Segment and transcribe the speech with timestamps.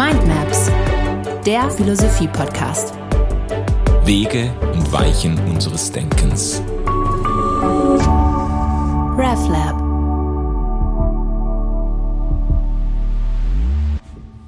[0.00, 0.70] Mindmaps,
[1.44, 2.94] der Philosophie-Podcast.
[4.04, 6.62] Wege und Weichen unseres Denkens.
[9.18, 9.78] RevLab.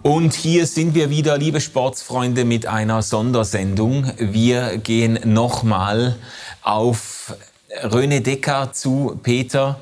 [0.02, 4.11] Und hier sind wir wieder, liebe Sportsfreunde, mit einer Sondersendung.
[4.16, 6.16] Wir gehen nochmal
[6.62, 7.37] auf
[7.82, 9.79] René Decker zu, Peter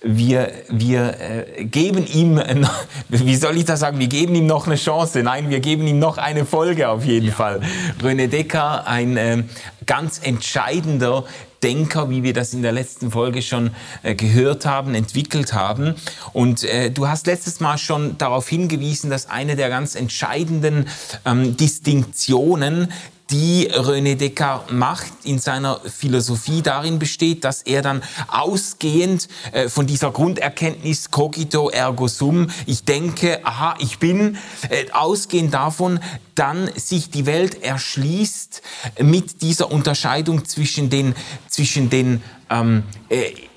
[0.00, 2.40] wir, wir äh, geben ihm,
[3.08, 5.22] wie soll ich das sagen, wir geben ihm noch eine Chance.
[5.22, 7.32] Nein, wir geben ihm noch eine Folge auf jeden ja.
[7.32, 7.60] Fall.
[8.02, 9.42] René Decker, ein äh,
[9.86, 11.24] ganz entscheidender
[11.62, 13.72] Denker, wie wir das in der letzten Folge schon
[14.02, 15.96] äh, gehört haben, entwickelt haben.
[16.32, 20.86] Und äh, du hast letztes Mal schon darauf hingewiesen, dass eine der ganz entscheidenden
[21.24, 22.92] ähm, Distinktionen
[23.30, 29.86] die René Descartes macht in seiner Philosophie darin besteht, dass er dann ausgehend äh, von
[29.86, 34.38] dieser Grunderkenntnis cogito ergo sum, ich denke, aha, ich bin,
[34.70, 36.00] äh, ausgehend davon
[36.34, 38.62] dann sich die Welt erschließt
[39.00, 41.14] mit dieser Unterscheidung zwischen den,
[41.48, 42.84] zwischen den ähm,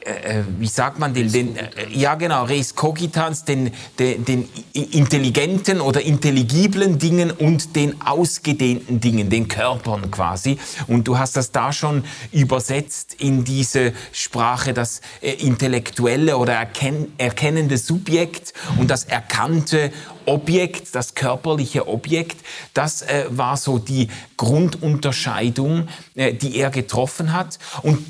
[0.06, 4.50] äh, äh, wie sagt man den, den äh, ja genau, res cogitans, den, den, den
[4.74, 10.58] intelligenten oder intelligiblen Dingen und den ausgedehnten Dingen, den Körpern quasi.
[10.88, 17.14] Und du hast das da schon übersetzt in diese Sprache, das äh, intellektuelle oder erken,
[17.20, 19.92] erkennende Subjekt und das erkannte
[20.26, 24.08] Objekt, das körperliche Objekt, das äh, war so die
[24.38, 27.60] Grundunterscheidung, äh, die er getroffen hat.
[27.84, 28.04] Und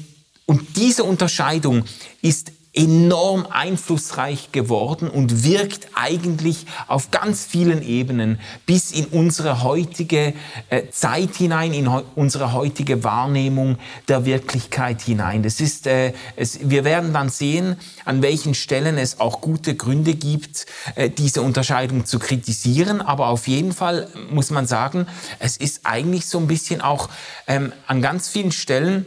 [0.52, 1.86] und diese Unterscheidung
[2.22, 10.34] ist enorm einflussreich geworden und wirkt eigentlich auf ganz vielen Ebenen bis in unsere heutige
[10.70, 13.78] äh, Zeit hinein, in unsere heutige Wahrnehmung
[14.10, 15.42] der Wirklichkeit hinein.
[15.42, 20.16] Das ist, äh, es, wir werden dann sehen, an welchen Stellen es auch gute Gründe
[20.16, 23.00] gibt, äh, diese Unterscheidung zu kritisieren.
[23.00, 25.08] Aber auf jeden Fall muss man sagen,
[25.40, 27.08] es ist eigentlich so ein bisschen auch
[27.48, 29.06] ähm, an ganz vielen Stellen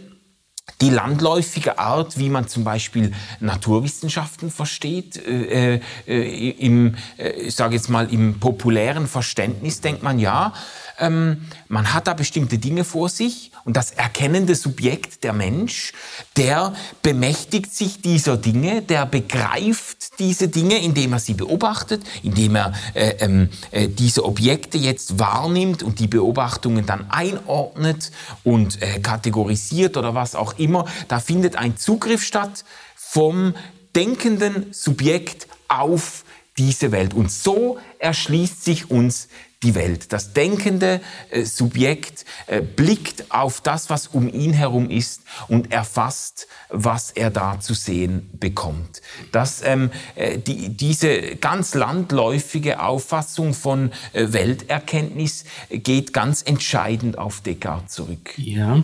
[0.80, 7.74] die landläufige Art, wie man zum Beispiel Naturwissenschaften versteht, äh, äh, im, äh, ich sage
[7.74, 10.52] jetzt mal im populären Verständnis denkt man ja,
[10.98, 15.92] ähm, man hat da bestimmte Dinge vor sich und das erkennende Subjekt, der Mensch,
[16.36, 22.74] der bemächtigt sich dieser Dinge, der begreift diese Dinge, indem er sie beobachtet, indem er
[22.92, 29.96] äh, ähm, äh, diese Objekte jetzt wahrnimmt und die Beobachtungen dann einordnet und äh, kategorisiert
[29.96, 30.84] oder was auch immer.
[31.08, 32.64] Da findet ein Zugriff statt
[32.94, 33.54] vom
[33.96, 36.24] denkenden Subjekt auf
[36.58, 37.14] diese Welt.
[37.14, 39.28] Und so erschließt sich uns
[39.64, 40.12] die Welt.
[40.12, 46.46] Das denkende äh, Subjekt äh, blickt auf das, was um ihn herum ist und erfasst,
[46.68, 49.02] was er da zu sehen bekommt.
[49.32, 57.40] Das, ähm, äh, die, diese ganz landläufige Auffassung von äh, Welterkenntnis geht ganz entscheidend auf
[57.40, 58.34] Descartes zurück.
[58.36, 58.82] Ja,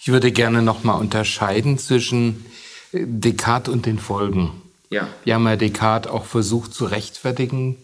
[0.00, 2.46] ich würde gerne nochmal unterscheiden zwischen
[2.92, 4.50] äh, Descartes und den Folgen.
[4.90, 5.08] Ja.
[5.24, 7.76] Wir haben ja Descartes auch versucht zu rechtfertigen,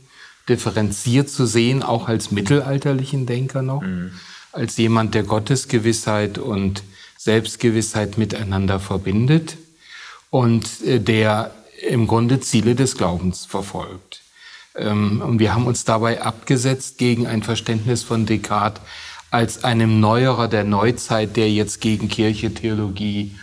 [0.48, 4.12] differenziert zu sehen, auch als mittelalterlichen Denker noch, mhm.
[4.52, 6.82] als jemand, der Gottesgewissheit und
[7.16, 9.56] Selbstgewissheit miteinander verbindet
[10.30, 11.52] und äh, der
[11.88, 14.22] im Grunde Ziele des Glaubens verfolgt.
[14.74, 18.82] Ähm, und wir haben uns dabei abgesetzt gegen ein Verständnis von Descartes
[19.30, 23.36] als einem Neuerer der Neuzeit, der jetzt gegen Kirche, Theologie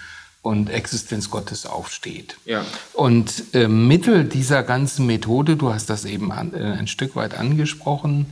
[0.45, 2.37] und Existenz Gottes aufsteht.
[2.45, 2.63] Ja.
[2.93, 7.33] Und äh, Mittel dieser ganzen Methode, du hast das eben an, äh, ein Stück weit
[7.33, 8.27] angesprochen,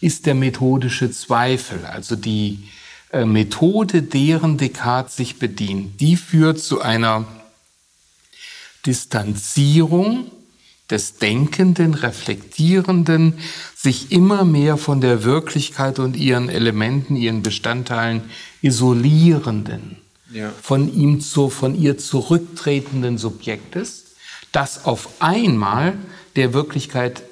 [0.00, 2.68] ist der methodische Zweifel, also die
[3.10, 6.00] äh, Methode, deren Descartes sich bedient.
[6.00, 7.24] Die führt zu einer
[8.86, 10.30] Distanzierung
[10.88, 13.40] des Denkenden, Reflektierenden,
[13.74, 18.22] sich immer mehr von der Wirklichkeit und ihren Elementen, ihren Bestandteilen
[18.62, 19.96] isolierenden
[20.30, 20.52] ja.
[20.62, 24.14] von ihm zu, von ihr zurücktretenden Subjektes,
[24.52, 25.94] das auf einmal
[26.36, 27.22] der Wirklichkeit,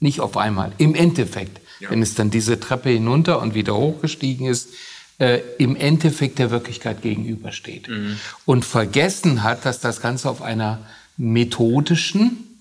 [0.00, 1.90] nicht auf einmal, im Endeffekt, ja.
[1.90, 4.68] wenn es dann diese Treppe hinunter und wieder hochgestiegen ist,
[5.18, 7.88] äh, im Endeffekt der Wirklichkeit gegenübersteht.
[7.88, 8.18] Mhm.
[8.44, 10.80] Und vergessen hat, dass das Ganze auf einer
[11.16, 12.54] methodischen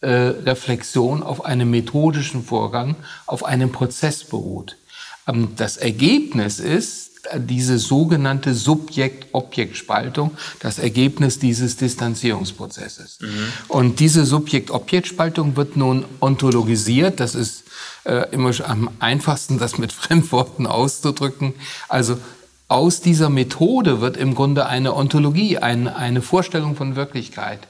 [0.00, 2.96] äh, Reflexion, auf einem methodischen Vorgang,
[3.26, 4.76] auf einem Prozess beruht.
[5.26, 13.18] Ähm, das Ergebnis ist, diese sogenannte Subjekt-Objekt-Spaltung das Ergebnis dieses Distanzierungsprozesses.
[13.20, 13.28] Mhm.
[13.68, 17.20] Und diese Subjekt-Objekt-Spaltung wird nun ontologisiert.
[17.20, 17.64] Das ist
[18.04, 21.54] äh, immer am einfachsten, das mit Fremdworten auszudrücken.
[21.88, 22.18] Also
[22.68, 27.60] aus dieser Methode wird im Grunde eine Ontologie, ein, eine Vorstellung von Wirklichkeit.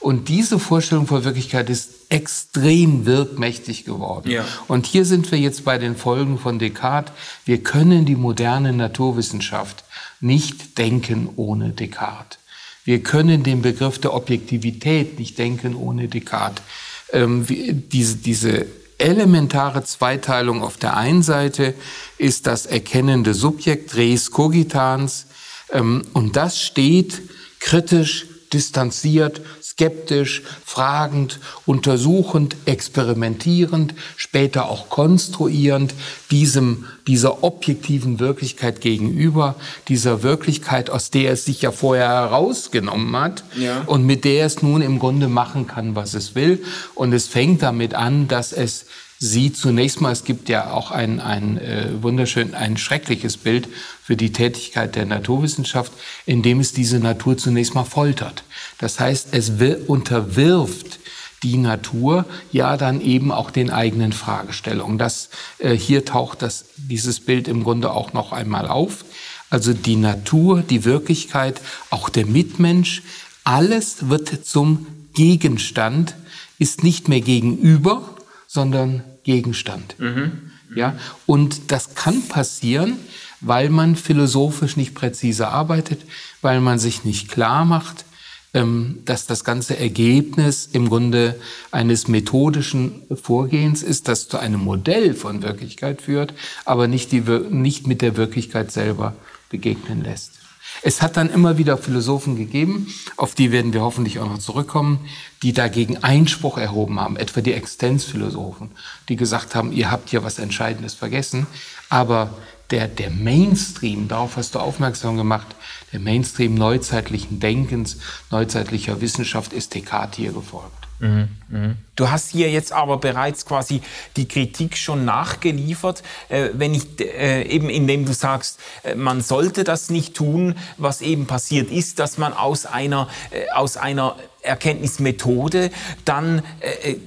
[0.00, 4.30] Und diese Vorstellung von Wirklichkeit ist extrem wirkmächtig geworden.
[4.30, 4.44] Ja.
[4.68, 7.12] Und hier sind wir jetzt bei den Folgen von Descartes.
[7.44, 9.84] Wir können die moderne Naturwissenschaft
[10.20, 12.38] nicht denken ohne Descartes.
[12.84, 16.64] Wir können den Begriff der Objektivität nicht denken ohne Descartes.
[17.12, 18.66] Ähm, diese, diese
[18.98, 21.74] elementare Zweiteilung auf der einen Seite
[22.18, 25.26] ist das erkennende Subjekt, res cogitans,
[25.70, 27.22] ähm, und das steht
[27.60, 29.40] kritisch, distanziert,
[29.78, 35.94] skeptisch, fragend, untersuchend, experimentierend, später auch konstruierend
[36.32, 39.54] diesem, dieser objektiven Wirklichkeit gegenüber,
[39.86, 43.82] dieser Wirklichkeit, aus der es sich ja vorher herausgenommen hat ja.
[43.86, 46.64] und mit der es nun im Grunde machen kann, was es will.
[46.96, 48.86] Und es fängt damit an, dass es
[49.18, 53.68] sie zunächst mal, es gibt ja auch ein, ein äh, wunderschön, ein schreckliches Bild
[54.02, 55.92] für die Tätigkeit der Naturwissenschaft,
[56.26, 58.44] in dem es diese Natur zunächst mal foltert.
[58.78, 59.52] Das heißt, es
[59.86, 60.98] unterwirft
[61.42, 64.98] die Natur ja dann eben auch den eigenen Fragestellungen.
[64.98, 69.04] Das, äh, hier taucht das, dieses Bild im Grunde auch noch einmal auf.
[69.50, 71.60] Also die Natur, die Wirklichkeit,
[71.90, 73.02] auch der Mitmensch,
[73.44, 76.14] alles wird zum Gegenstand,
[76.58, 78.16] ist nicht mehr gegenüber,
[78.46, 79.94] sondern Gegenstand.
[79.98, 80.52] Mhm.
[80.74, 80.96] Ja,
[81.26, 82.96] und das kann passieren,
[83.42, 86.00] weil man philosophisch nicht präzise arbeitet,
[86.40, 88.06] weil man sich nicht klar macht,
[88.54, 91.38] ähm, dass das ganze Ergebnis im Grunde
[91.70, 96.32] eines methodischen Vorgehens ist, das zu einem Modell von Wirklichkeit führt,
[96.64, 99.14] aber nicht, die, nicht mit der Wirklichkeit selber
[99.50, 100.37] begegnen lässt.
[100.82, 105.00] Es hat dann immer wieder Philosophen gegeben, auf die werden wir hoffentlich auch noch zurückkommen,
[105.42, 108.70] die dagegen Einspruch erhoben haben, etwa die Existenzphilosophen,
[109.08, 111.46] die gesagt haben, ihr habt hier was Entscheidendes vergessen.
[111.88, 112.30] Aber
[112.70, 115.46] der, der Mainstream, darauf hast du aufmerksam gemacht,
[115.92, 117.98] der Mainstream neuzeitlichen Denkens,
[118.30, 120.77] neuzeitlicher Wissenschaft ist Descartes hier gefolgt.
[121.00, 121.76] Mhm, mhm.
[121.94, 123.82] Du hast hier jetzt aber bereits quasi
[124.16, 129.64] die Kritik schon nachgeliefert, äh, wenn ich äh, eben indem du sagst, äh, man sollte
[129.64, 135.70] das nicht tun, was eben passiert ist, dass man aus einer äh, aus einer Erkenntnismethode
[136.04, 136.98] dann äh, äh,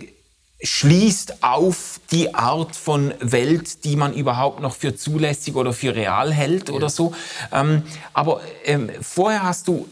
[0.63, 6.31] schließt auf die Art von Welt, die man überhaupt noch für zulässig oder für real
[6.31, 6.75] hält ja.
[6.75, 7.13] oder so.
[7.51, 7.83] Ähm,
[8.13, 9.87] aber ähm, vorher hast du,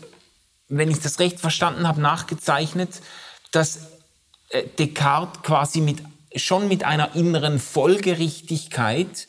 [0.67, 3.01] wenn ich das recht verstanden habe, nachgezeichnet,
[3.51, 3.79] dass
[4.49, 6.01] äh, Descartes quasi mit,
[6.35, 9.27] schon mit einer inneren Folgerichtigkeit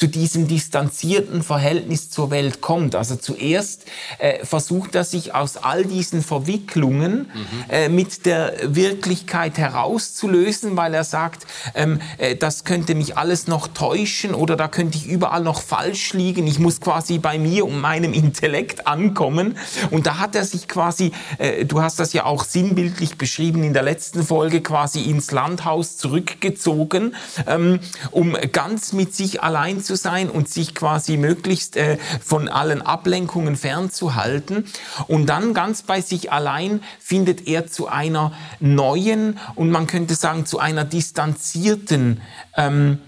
[0.00, 2.94] zu diesem distanzierten Verhältnis zur Welt kommt.
[2.94, 3.84] Also zuerst
[4.18, 7.64] äh, versucht er sich aus all diesen Verwicklungen mhm.
[7.68, 13.68] äh, mit der Wirklichkeit herauszulösen, weil er sagt, ähm, äh, das könnte mich alles noch
[13.68, 16.46] täuschen oder da könnte ich überall noch falsch liegen.
[16.46, 19.58] Ich muss quasi bei mir und meinem Intellekt ankommen.
[19.90, 23.74] Und da hat er sich quasi, äh, du hast das ja auch sinnbildlich beschrieben in
[23.74, 27.14] der letzten Folge, quasi ins Landhaus zurückgezogen,
[27.46, 27.80] ähm,
[28.12, 32.80] um ganz mit sich allein zu zu sein und sich quasi möglichst äh, von allen
[32.80, 34.66] Ablenkungen fernzuhalten.
[35.08, 40.46] Und dann ganz bei sich allein findet er zu einer neuen und man könnte sagen
[40.46, 42.20] zu einer distanzierten
[42.56, 42.98] ähm,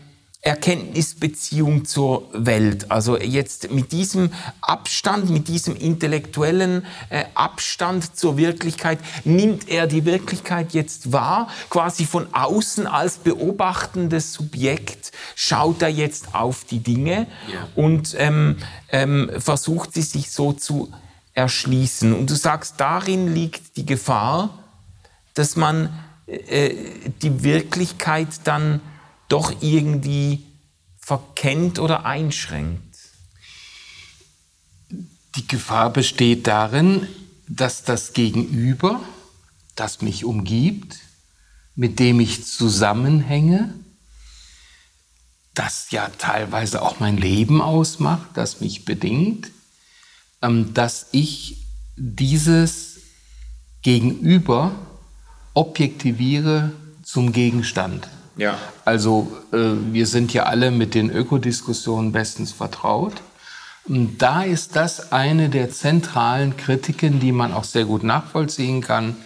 [0.42, 2.90] Erkenntnisbeziehung zur Welt.
[2.90, 10.04] Also jetzt mit diesem Abstand, mit diesem intellektuellen äh, Abstand zur Wirklichkeit nimmt er die
[10.04, 17.28] Wirklichkeit jetzt wahr, quasi von außen als beobachtendes Subjekt schaut er jetzt auf die Dinge
[17.52, 17.68] ja.
[17.76, 18.56] und ähm,
[18.88, 20.92] ähm, versucht sie sich so zu
[21.34, 22.12] erschließen.
[22.12, 24.58] Und du sagst, darin liegt die Gefahr,
[25.34, 25.90] dass man
[26.26, 26.74] äh,
[27.22, 28.80] die Wirklichkeit dann
[29.32, 30.44] doch irgendwie
[30.98, 32.96] verkennt oder einschränkt?
[35.36, 37.08] Die Gefahr besteht darin,
[37.48, 39.00] dass das Gegenüber,
[39.74, 40.98] das mich umgibt,
[41.74, 43.72] mit dem ich zusammenhänge,
[45.54, 49.50] das ja teilweise auch mein Leben ausmacht, das mich bedingt,
[50.42, 53.00] ähm, dass ich dieses
[53.80, 54.74] Gegenüber
[55.54, 56.72] objektiviere
[57.02, 58.08] zum Gegenstand.
[58.36, 58.58] Ja.
[58.84, 59.56] Also äh,
[59.92, 63.14] wir sind ja alle mit den Ökodiskussionen bestens vertraut.
[63.84, 69.16] Und da ist das eine der zentralen Kritiken, die man auch sehr gut nachvollziehen kann.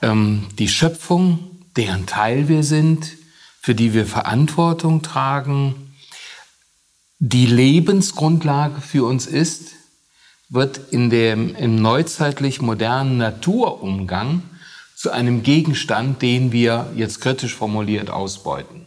[0.00, 3.12] Ähm, die Schöpfung, deren Teil wir sind,
[3.60, 5.94] für die wir Verantwortung tragen,
[7.18, 9.72] die Lebensgrundlage für uns ist,
[10.48, 14.42] wird in dem, im neuzeitlich modernen Naturumgang
[15.02, 18.86] zu einem Gegenstand, den wir jetzt kritisch formuliert ausbeuten.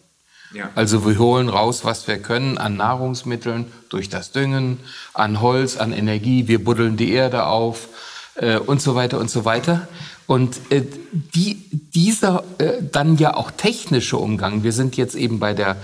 [0.54, 0.70] Ja.
[0.74, 4.80] Also wir holen raus, was wir können an Nahrungsmitteln durch das Düngen,
[5.14, 7.90] an Holz, an Energie, wir buddeln die Erde auf
[8.36, 9.90] äh, und so weiter und so weiter.
[10.26, 11.58] Und äh, die,
[11.94, 15.76] dieser äh, dann ja auch technische Umgang, wir sind jetzt eben bei der,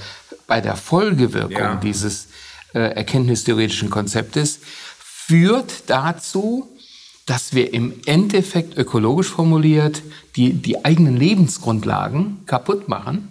[0.48, 1.76] bei der Folgewirkung ja.
[1.76, 2.30] dieses
[2.74, 4.62] äh, erkenntnistheoretischen Konzeptes,
[4.98, 6.71] führt dazu,
[7.32, 10.02] dass wir im Endeffekt ökologisch formuliert
[10.36, 13.30] die, die eigenen Lebensgrundlagen kaputt machen,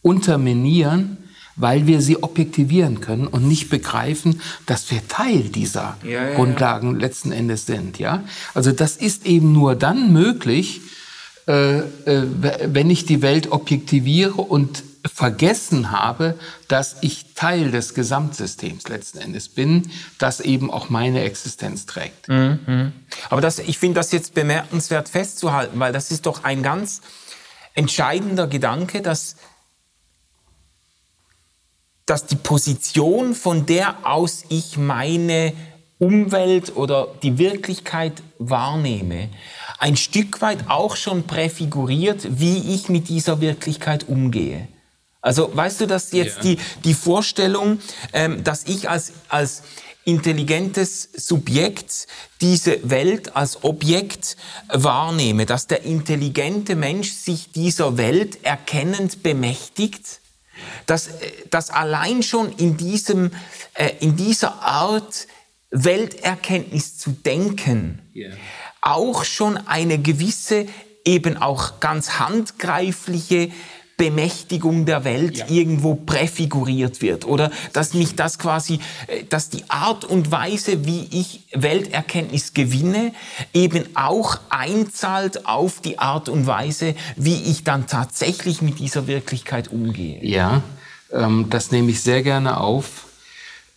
[0.00, 1.18] unterminieren,
[1.54, 6.92] weil wir sie objektivieren können und nicht begreifen, dass wir Teil dieser ja, ja, Grundlagen
[6.92, 7.00] ja.
[7.00, 7.98] letzten Endes sind.
[7.98, 8.24] Ja?
[8.54, 10.80] Also das ist eben nur dann möglich,
[11.46, 11.82] äh, äh,
[12.64, 19.48] wenn ich die Welt objektiviere und vergessen habe, dass ich Teil des Gesamtsystems letzten Endes
[19.48, 22.28] bin, das eben auch meine Existenz trägt.
[22.28, 22.92] Mhm.
[23.30, 27.00] Aber das, ich finde das jetzt bemerkenswert festzuhalten, weil das ist doch ein ganz
[27.74, 29.36] entscheidender Gedanke, dass,
[32.06, 35.52] dass die Position, von der aus ich meine
[35.98, 39.28] Umwelt oder die Wirklichkeit wahrnehme,
[39.78, 44.68] ein Stück weit auch schon präfiguriert, wie ich mit dieser Wirklichkeit umgehe.
[45.28, 46.42] Also weißt du, dass jetzt ja.
[46.42, 47.80] die, die Vorstellung,
[48.14, 49.62] ähm, dass ich als, als
[50.06, 52.06] intelligentes Subjekt
[52.40, 60.20] diese Welt als Objekt wahrnehme, dass der intelligente Mensch sich dieser Welt erkennend bemächtigt,
[60.86, 63.30] dass, äh, dass allein schon in, diesem,
[63.74, 65.26] äh, in dieser Art
[65.70, 68.32] Welterkenntnis zu denken, yeah.
[68.80, 70.66] auch schon eine gewisse,
[71.04, 73.50] eben auch ganz handgreifliche
[73.98, 75.46] Bemächtigung der Welt ja.
[75.48, 78.78] irgendwo präfiguriert wird oder dass mich das quasi,
[79.08, 83.12] äh, dass die Art und Weise, wie ich Welterkenntnis gewinne,
[83.52, 89.68] eben auch einzahlt auf die Art und Weise, wie ich dann tatsächlich mit dieser Wirklichkeit
[89.72, 90.24] umgehe.
[90.24, 90.62] Ja,
[91.12, 93.06] ähm, das nehme ich sehr gerne auf.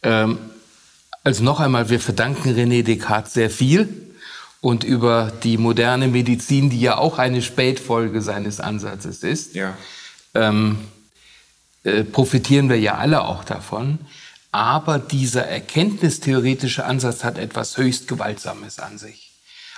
[0.04, 0.38] Ähm,
[1.24, 3.90] also noch einmal, wir verdanken René Descartes sehr viel
[4.60, 9.56] und über die moderne Medizin, die ja auch eine Spätfolge seines Ansatzes ist.
[9.56, 9.76] Ja
[10.34, 10.78] ähm,
[11.84, 14.00] äh, profitieren wir ja alle auch davon.
[14.52, 19.32] Aber dieser erkenntnistheoretische Ansatz hat etwas höchst Gewaltsames an sich.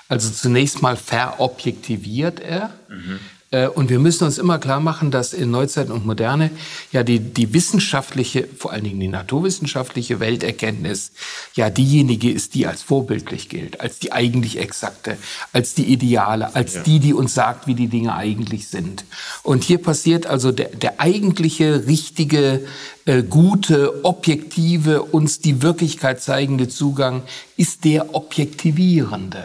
[0.09, 2.73] Also zunächst mal verobjektiviert er.
[2.89, 3.19] Mhm.
[3.53, 6.51] Äh, und wir müssen uns immer klar machen, dass in Neuzeit und Moderne
[6.91, 11.11] ja die, die wissenschaftliche, vor allen Dingen die naturwissenschaftliche Welterkenntnis
[11.53, 15.17] ja diejenige ist, die als vorbildlich gilt, als die eigentlich exakte,
[15.53, 16.83] als die ideale, als ja.
[16.83, 19.05] die, die uns sagt, wie die Dinge eigentlich sind.
[19.43, 22.65] Und hier passiert also der, der eigentliche, richtige,
[23.05, 27.23] äh, gute, objektive, uns die Wirklichkeit zeigende Zugang
[27.55, 29.43] ist der objektivierende.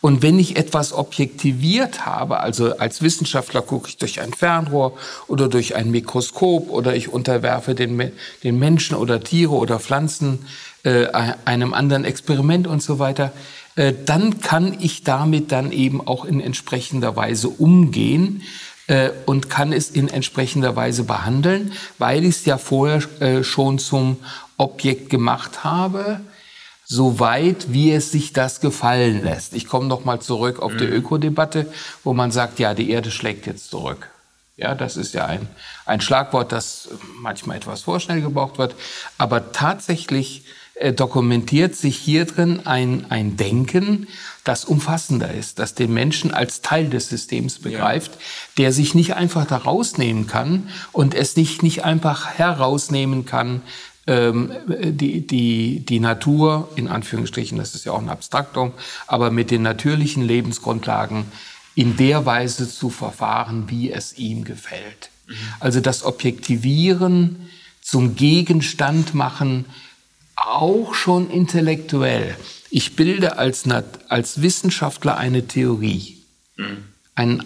[0.00, 5.48] Und wenn ich etwas objektiviert habe, also als Wissenschaftler gucke ich durch ein Fernrohr oder
[5.48, 8.12] durch ein Mikroskop oder ich unterwerfe den,
[8.44, 10.46] den Menschen oder Tiere oder Pflanzen
[10.84, 11.06] äh,
[11.44, 13.32] einem anderen Experiment und so weiter,
[13.74, 18.42] äh, dann kann ich damit dann eben auch in entsprechender Weise umgehen
[18.86, 23.80] äh, und kann es in entsprechender Weise behandeln, weil ich es ja vorher äh, schon
[23.80, 24.18] zum
[24.58, 26.20] Objekt gemacht habe
[26.90, 29.52] so weit, wie es sich das gefallen lässt.
[29.52, 30.78] Ich komme noch mal zurück auf mhm.
[30.78, 31.66] die Ökodebatte,
[32.02, 34.08] wo man sagt, ja, die Erde schlägt jetzt zurück.
[34.56, 35.46] Ja, das ist ja ein,
[35.84, 36.88] ein Schlagwort, das
[37.20, 38.74] manchmal etwas vorschnell gebraucht wird.
[39.18, 44.08] Aber tatsächlich äh, dokumentiert sich hier drin ein, ein Denken,
[44.44, 48.20] das umfassender ist, das den Menschen als Teil des Systems begreift, ja.
[48.56, 53.62] der sich nicht einfach da rausnehmen kann und es nicht, nicht einfach herausnehmen kann,
[54.08, 58.72] ähm, die, die, die Natur, in Anführungsstrichen, das ist ja auch ein Abstraktum,
[59.06, 61.26] aber mit den natürlichen Lebensgrundlagen
[61.74, 65.10] in der Weise zu verfahren, wie es ihm gefällt.
[65.26, 65.34] Mhm.
[65.60, 67.50] Also das Objektivieren
[67.82, 69.66] zum Gegenstand machen,
[70.36, 72.34] auch schon intellektuell.
[72.70, 73.64] Ich bilde als,
[74.08, 76.16] als Wissenschaftler eine Theorie
[76.56, 76.78] mhm.
[77.14, 77.42] ein,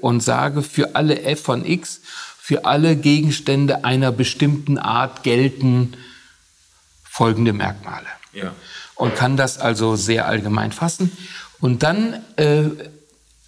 [0.00, 2.00] und sage, für alle f von x,
[2.38, 5.94] für alle Gegenstände einer bestimmten Art gelten
[7.16, 8.08] folgende Merkmale.
[8.34, 8.52] Ja.
[8.94, 11.10] Und kann das also sehr allgemein fassen.
[11.60, 12.64] Und dann äh,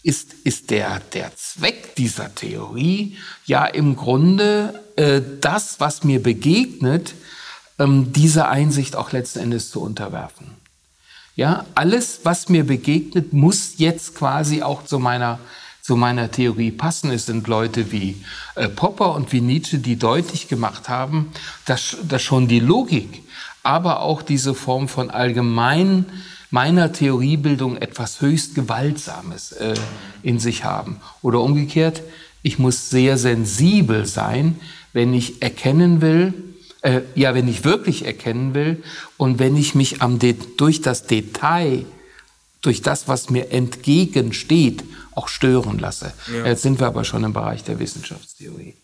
[0.03, 7.15] ist, ist der, der Zweck dieser Theorie ja im Grunde äh, das, was mir begegnet,
[7.79, 10.47] ähm, dieser Einsicht auch letzten Endes zu unterwerfen.
[11.37, 15.39] Ja, alles, was mir begegnet, muss jetzt quasi auch zu meiner,
[15.83, 17.11] zu meiner Theorie passen.
[17.11, 21.31] Es sind Leute wie äh, Popper und wie Nietzsche, die deutlich gemacht haben,
[21.67, 23.23] dass, dass schon die Logik
[23.69, 26.07] aber auch diese Form von allgemein
[26.51, 29.75] meiner Theoriebildung etwas höchst Gewaltsames äh,
[30.23, 31.03] in sich haben.
[31.21, 32.01] Oder umgekehrt,
[32.43, 34.59] ich muss sehr sensibel sein,
[34.95, 36.33] wenn ich erkennen will,
[36.81, 38.83] äh, ja, wenn ich wirklich erkennen will
[39.19, 41.85] und wenn ich mich am De durch das Detail,
[42.63, 44.83] durch das, was mir entgegensteht,
[45.13, 46.15] auch stören lasse.
[46.33, 46.47] Ja.
[46.47, 48.77] Jetzt sind wir aber schon im Bereich der Wissenschaftstheorie.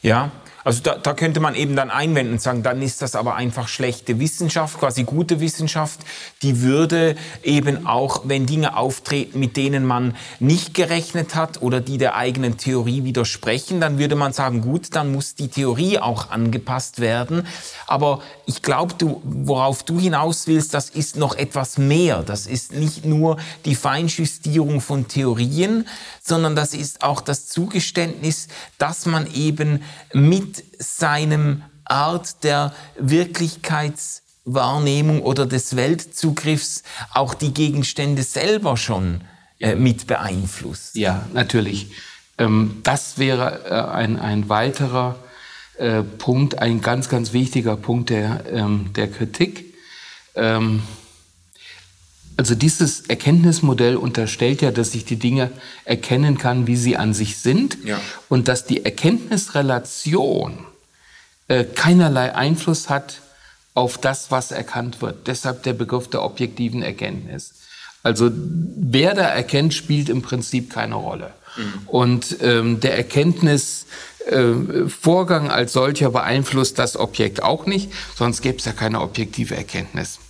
[0.00, 0.32] Ja,
[0.62, 3.68] also da, da könnte man eben dann einwenden und sagen, dann ist das aber einfach
[3.68, 6.00] schlechte Wissenschaft, quasi gute Wissenschaft,
[6.42, 11.98] die würde eben auch, wenn Dinge auftreten, mit denen man nicht gerechnet hat oder die
[11.98, 17.00] der eigenen Theorie widersprechen, dann würde man sagen, gut, dann muss die Theorie auch angepasst
[17.00, 17.46] werden.
[17.86, 22.22] Aber ich glaube, du, worauf du hinaus willst, das ist noch etwas mehr.
[22.22, 25.86] Das ist nicht nur die Feinjustierung von Theorien,
[26.22, 28.48] sondern das ist auch das Zugeständnis,
[28.78, 38.76] dass man eben mit seinem Art der Wirklichkeitswahrnehmung oder des Weltzugriffs auch die Gegenstände selber
[38.76, 39.22] schon
[39.58, 40.94] äh, mit beeinflusst.
[40.96, 41.90] Ja, natürlich.
[42.38, 45.16] Ähm, das wäre äh, ein, ein weiterer
[45.76, 49.74] äh, Punkt, ein ganz, ganz wichtiger Punkt der, ähm, der Kritik.
[50.34, 50.82] Ähm,
[52.40, 55.50] also dieses Erkenntnismodell unterstellt ja, dass ich die Dinge
[55.84, 58.00] erkennen kann, wie sie an sich sind ja.
[58.30, 60.60] und dass die Erkenntnisrelation
[61.48, 63.20] äh, keinerlei Einfluss hat
[63.74, 65.26] auf das, was erkannt wird.
[65.26, 67.52] Deshalb der Begriff der objektiven Erkenntnis.
[68.02, 71.34] Also wer da erkennt, spielt im Prinzip keine Rolle.
[71.58, 71.88] Mhm.
[71.88, 78.64] Und ähm, der Erkenntnisvorgang äh, als solcher beeinflusst das Objekt auch nicht, sonst gäbe es
[78.64, 80.20] ja keine objektive Erkenntnis.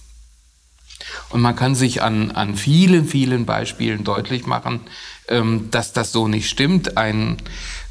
[1.31, 4.81] Und man kann sich an, an vielen, vielen Beispielen deutlich machen,
[5.29, 6.97] ähm, dass das so nicht stimmt.
[6.97, 7.39] Ein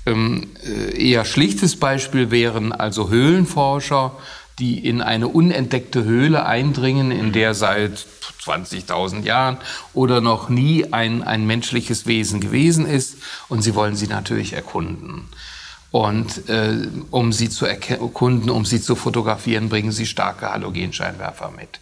[0.05, 4.13] ähm, äh, eher schlichtes Beispiel wären also Höhlenforscher,
[4.59, 8.05] die in eine unentdeckte Höhle eindringen, in der seit
[8.43, 9.57] 20.000 Jahren
[9.93, 13.17] oder noch nie ein, ein menschliches Wesen gewesen ist.
[13.47, 15.29] Und sie wollen sie natürlich erkunden.
[15.91, 21.79] Und äh, um sie zu erkunden, um sie zu fotografieren, bringen sie starke Halogenscheinwerfer mit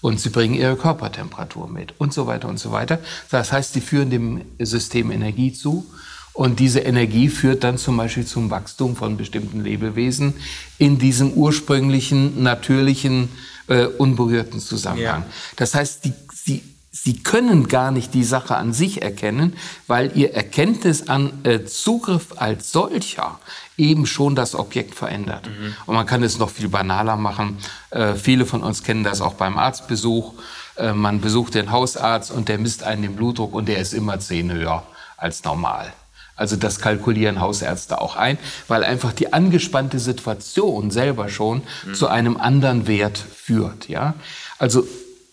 [0.00, 2.98] und sie bringen ihre Körpertemperatur mit und so weiter und so weiter.
[3.30, 5.86] Das heißt, sie führen dem System Energie zu
[6.32, 10.34] und diese Energie führt dann zum Beispiel zum Wachstum von bestimmten Lebewesen
[10.78, 13.28] in diesem ursprünglichen, natürlichen,
[13.66, 15.22] äh, unberührten Zusammenhang.
[15.22, 15.26] Ja.
[15.56, 20.34] Das heißt, die, sie Sie können gar nicht die Sache an sich erkennen, weil Ihr
[20.34, 23.38] Erkenntnis an äh, Zugriff als solcher
[23.76, 25.48] eben schon das Objekt verändert.
[25.48, 25.74] Mhm.
[25.86, 27.58] Und man kann es noch viel banaler machen.
[27.90, 30.34] Äh, viele von uns kennen das auch beim Arztbesuch.
[30.76, 34.18] Äh, man besucht den Hausarzt und der misst einen den Blutdruck und der ist immer
[34.18, 34.82] zehn höher
[35.16, 35.92] als normal.
[36.34, 41.94] Also das kalkulieren Hausärzte auch ein, weil einfach die angespannte Situation selber schon mhm.
[41.94, 43.88] zu einem anderen Wert führt.
[43.88, 44.14] Ja,
[44.58, 44.86] also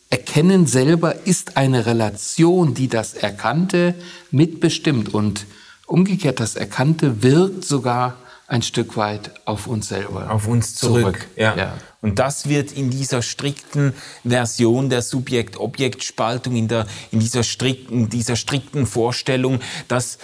[0.09, 3.95] Erkennen selber ist eine Relation, die das Erkannte
[4.31, 5.45] mitbestimmt und
[5.85, 8.17] umgekehrt das Erkannte wirkt sogar
[8.47, 10.31] ein Stück weit auf uns selber.
[10.31, 11.01] Auf uns zurück.
[11.01, 11.27] zurück.
[11.35, 11.55] Ja.
[11.57, 11.77] ja.
[12.01, 13.93] Und das wird in dieser strikten
[14.23, 20.15] Version der Subjekt-Objekt-Spaltung, in, der, in dieser strikten, dieser strikten Vorstellung, dass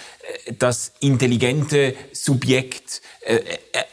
[0.46, 3.40] äh, das intelligente Subjekt äh,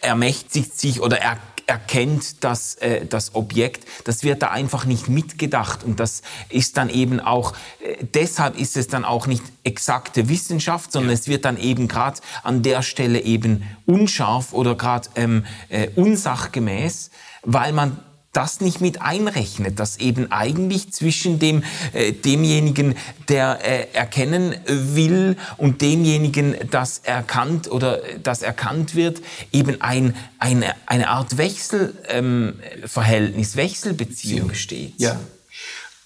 [0.02, 5.84] ermächtigt sich oder er erkennt das, äh, das Objekt, das wird da einfach nicht mitgedacht.
[5.84, 10.92] Und das ist dann eben auch, äh, deshalb ist es dann auch nicht exakte Wissenschaft,
[10.92, 15.90] sondern es wird dann eben gerade an der Stelle eben unscharf oder gerade ähm, äh,
[15.96, 17.12] unsachgemäß,
[17.44, 18.00] weil man
[18.34, 21.64] das nicht mit einrechnet, dass eben eigentlich zwischen dem,
[21.94, 22.96] äh, demjenigen,
[23.28, 30.74] der äh, erkennen will und demjenigen, das erkannt oder das erkannt wird, eben ein, eine,
[30.86, 34.94] eine Art Wechselverhältnis, ähm, Wechselbeziehung besteht.
[34.98, 35.20] Ja.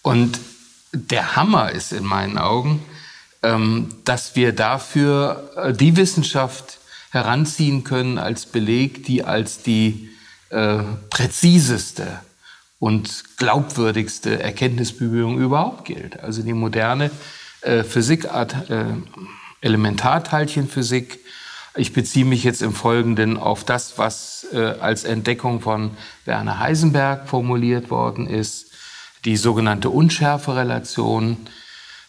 [0.01, 0.39] Und
[0.93, 2.83] der Hammer ist in meinen Augen,
[3.43, 6.79] ähm, dass wir dafür äh, die Wissenschaft
[7.11, 10.09] heranziehen können als Beleg, die als die
[10.49, 10.79] äh,
[11.10, 12.19] präziseste
[12.79, 16.19] und glaubwürdigste Erkenntnisbemühung überhaupt gilt.
[16.19, 17.12] Also die moderne
[17.62, 18.86] äh, Physik, äh,
[19.62, 21.19] Elementarteilchenphysik.
[21.75, 25.91] Ich beziehe mich jetzt im Folgenden auf das, was äh, als Entdeckung von
[26.25, 28.71] Werner Heisenberg formuliert worden ist,
[29.25, 31.38] die sogenannte Unschärferelation.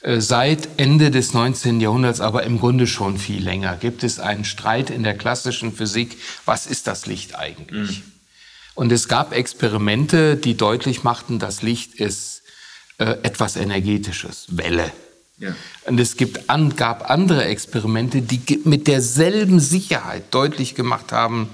[0.03, 1.81] Äh, seit Ende des 19.
[1.81, 6.19] Jahrhunderts, aber im Grunde schon viel länger, gibt es einen Streit in der klassischen Physik,
[6.45, 8.05] was ist das Licht eigentlich?
[8.05, 8.13] Mhm.
[8.77, 12.43] Und es gab Experimente, die deutlich machten, das Licht ist
[12.99, 14.93] äh, etwas Energetisches, Welle.
[15.39, 15.55] Ja.
[15.87, 21.49] Und es gibt an, gab andere Experimente, die mit derselben Sicherheit deutlich gemacht haben,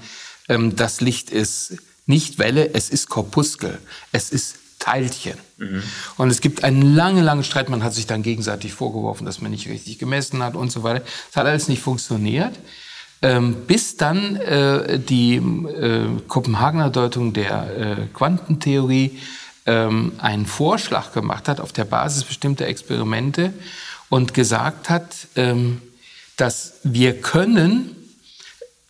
[0.49, 3.79] ähm, das Licht ist nicht Welle, es ist Korpuskel,
[4.11, 5.37] es ist Teilchen.
[5.57, 5.81] Mhm.
[6.17, 7.69] Und es gibt einen langen, langen Streit.
[7.69, 11.05] Man hat sich dann gegenseitig vorgeworfen, dass man nicht richtig gemessen hat und so weiter.
[11.29, 12.53] Es hat alles nicht funktioniert.
[13.23, 19.17] Ähm, bis dann äh, die äh, Kopenhagener Deutung der äh, Quantentheorie
[19.65, 23.53] ähm, einen Vorschlag gemacht hat auf der Basis bestimmter Experimente
[24.09, 25.81] und gesagt hat, ähm,
[26.35, 27.95] dass wir können,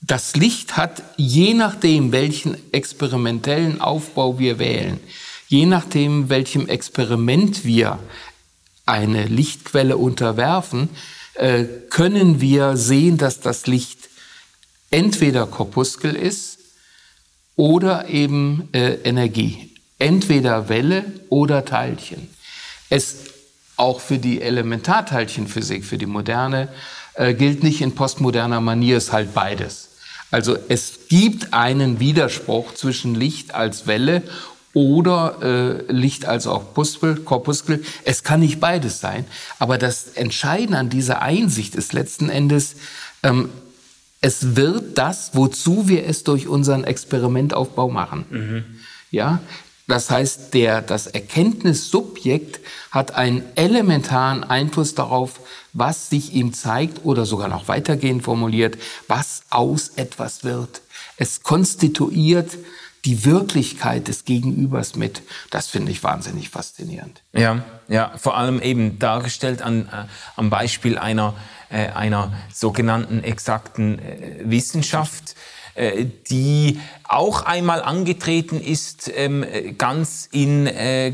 [0.02, 5.00] das Licht hat, je nachdem, welchen experimentellen Aufbau wir wählen,
[5.48, 8.00] je nachdem, welchem Experiment wir
[8.88, 10.90] eine Lichtquelle unterwerfen,
[11.36, 14.03] äh, können wir sehen, dass das Licht
[14.94, 16.60] entweder Korpuskel ist
[17.56, 19.72] oder eben äh, Energie.
[19.98, 22.30] Entweder Welle oder Teilchen.
[22.90, 23.16] Es
[23.76, 26.70] auch für die Elementarteilchenphysik, für die moderne,
[27.16, 29.90] äh, gilt nicht in postmoderner Manier, ist halt beides.
[30.30, 34.22] Also es gibt einen Widerspruch zwischen Licht als Welle
[34.76, 35.38] oder
[35.88, 37.84] äh, Licht als auch Puskel, Korpuskel.
[38.06, 39.26] Es kann nicht beides sein.
[39.58, 42.76] Aber das Entscheidende an dieser Einsicht ist letzten Endes,
[43.24, 43.50] ähm,
[44.24, 48.26] es wird das, wozu wir es durch unseren Experimentaufbau machen.
[48.30, 48.64] Mhm.
[49.12, 49.42] Ja,
[49.86, 55.42] das heißt, der, das Erkenntnissubjekt hat einen elementaren Einfluss darauf,
[55.74, 58.78] was sich ihm zeigt oder sogar noch weitergehend formuliert,
[59.10, 60.82] was aus etwas wird.
[61.18, 62.58] Es konstituiert
[63.04, 65.22] die Wirklichkeit des Gegenübers mit.
[65.50, 67.22] Das finde ich wahnsinnig faszinierend.
[67.34, 70.06] Ja, ja, vor allem eben dargestellt an, äh,
[70.38, 71.36] am Beispiel einer,
[71.74, 75.36] äh, einer sogenannten exakten äh, Wissenschaft
[75.76, 79.44] äh, die auch einmal angetreten ist, ähm,
[79.80, 80.70] ganz in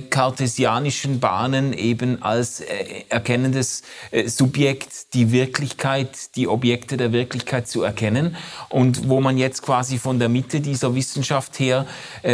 [0.09, 2.61] kartesianischen Bahnen eben als
[3.09, 3.83] erkennendes
[4.25, 8.35] Subjekt die Wirklichkeit, die Objekte der Wirklichkeit zu erkennen.
[8.69, 11.85] Und wo man jetzt quasi von der Mitte dieser Wissenschaft her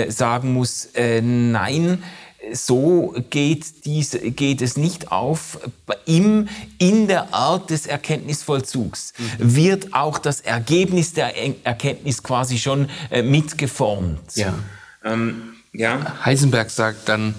[0.10, 2.04] sagen muss, nein,
[2.54, 5.60] so geht, dies, geht es nicht auf.
[6.06, 9.56] Im, in der Art des Erkenntnisvollzugs mhm.
[9.56, 11.34] wird auch das Ergebnis der
[11.66, 14.36] Erkenntnis quasi schon äh, mitgeformt.
[14.36, 14.54] Ja.
[15.04, 16.26] Ähm, ja.
[16.26, 17.36] Heisenberg sagt dann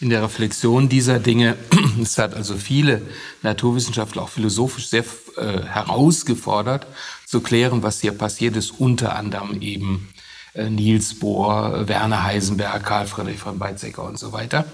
[0.00, 1.56] in der Reflexion dieser Dinge,
[2.02, 3.02] es hat also viele
[3.42, 5.04] Naturwissenschaftler, auch philosophisch sehr
[5.36, 6.86] äh, herausgefordert,
[7.26, 10.08] zu klären, was hier passiert ist, unter anderem eben
[10.54, 14.64] Niels Bohr, Werner Heisenberg, Karl Friedrich von Weizsäcker und so weiter.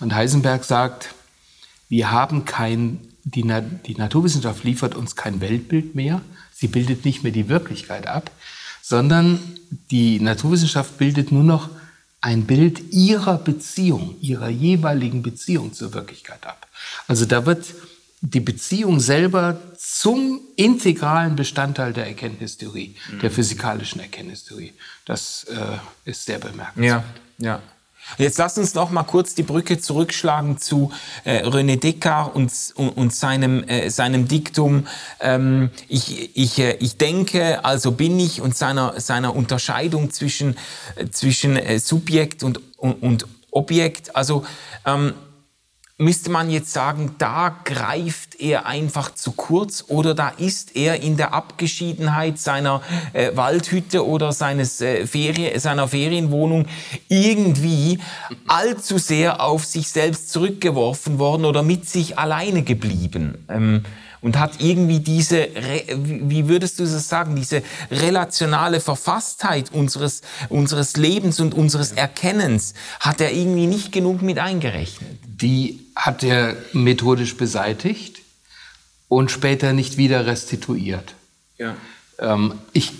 [0.00, 1.14] Und Heisenberg sagt,
[1.88, 6.20] wir haben kein, die, Na die Naturwissenschaft liefert uns kein Weltbild mehr,
[6.52, 8.30] sie bildet nicht mehr die Wirklichkeit ab,
[8.82, 9.38] sondern
[9.90, 11.68] die Naturwissenschaft bildet nur noch
[12.20, 16.66] ein Bild ihrer Beziehung, ihrer jeweiligen Beziehung zur Wirklichkeit ab.
[17.06, 17.74] Also da wird
[18.20, 23.20] die Beziehung selber zum integralen Bestandteil der Erkenntnistheorie, mhm.
[23.20, 24.72] der physikalischen Erkenntnistheorie.
[25.04, 27.04] Das äh, ist sehr bemerkenswert.
[27.38, 27.62] Ja, ja.
[28.16, 30.90] Jetzt lass uns noch mal kurz die Brücke zurückschlagen zu
[31.24, 34.86] äh, René Descartes und, und, und seinem, äh, seinem Diktum.
[35.20, 40.56] Ähm, ich, ich, äh, ich denke, also bin ich und seiner, seiner Unterscheidung zwischen,
[40.96, 44.16] äh, zwischen äh, Subjekt und, und, und Objekt.
[44.16, 44.46] Also
[44.86, 45.12] ähm,
[45.98, 51.16] müsste man jetzt sagen, da greift er einfach zu kurz oder da ist er in
[51.16, 52.82] der Abgeschiedenheit seiner
[53.12, 56.66] äh, Waldhütte oder seines, äh, Ferien, seiner Ferienwohnung
[57.08, 57.98] irgendwie
[58.46, 63.44] allzu sehr auf sich selbst zurückgeworfen worden oder mit sich alleine geblieben.
[63.48, 63.82] Ähm,
[64.20, 65.48] und hat irgendwie diese,
[65.96, 73.20] wie würdest du das sagen, diese relationale Verfasstheit unseres, unseres Lebens und unseres Erkennens, hat
[73.20, 75.18] er irgendwie nicht genug mit eingerechnet.
[75.26, 78.18] Die hat er methodisch beseitigt
[79.08, 81.14] und später nicht wieder restituiert.
[81.58, 81.76] Ja.
[82.18, 82.92] Ähm, ich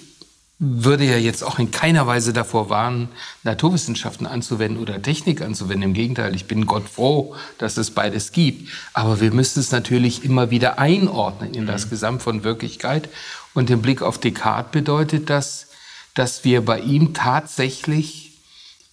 [0.61, 3.09] würde ja jetzt auch in keiner Weise davor warnen,
[3.45, 5.91] Naturwissenschaften anzuwenden oder Technik anzuwenden.
[5.91, 8.69] Im Gegenteil, ich bin Gott froh, dass es beides gibt.
[8.93, 11.91] Aber wir müssen es natürlich immer wieder einordnen in das mhm.
[11.91, 13.09] Gesamt von Wirklichkeit.
[13.55, 15.69] Und im Blick auf Descartes bedeutet das,
[16.15, 18.33] dass wir bei ihm tatsächlich,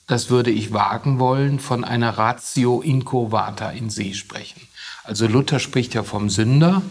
[0.06, 4.62] das würde ich wagen wollen, von einer Ratio incurvata in See sprechen.
[5.04, 6.84] Also Luther spricht ja vom Sünder,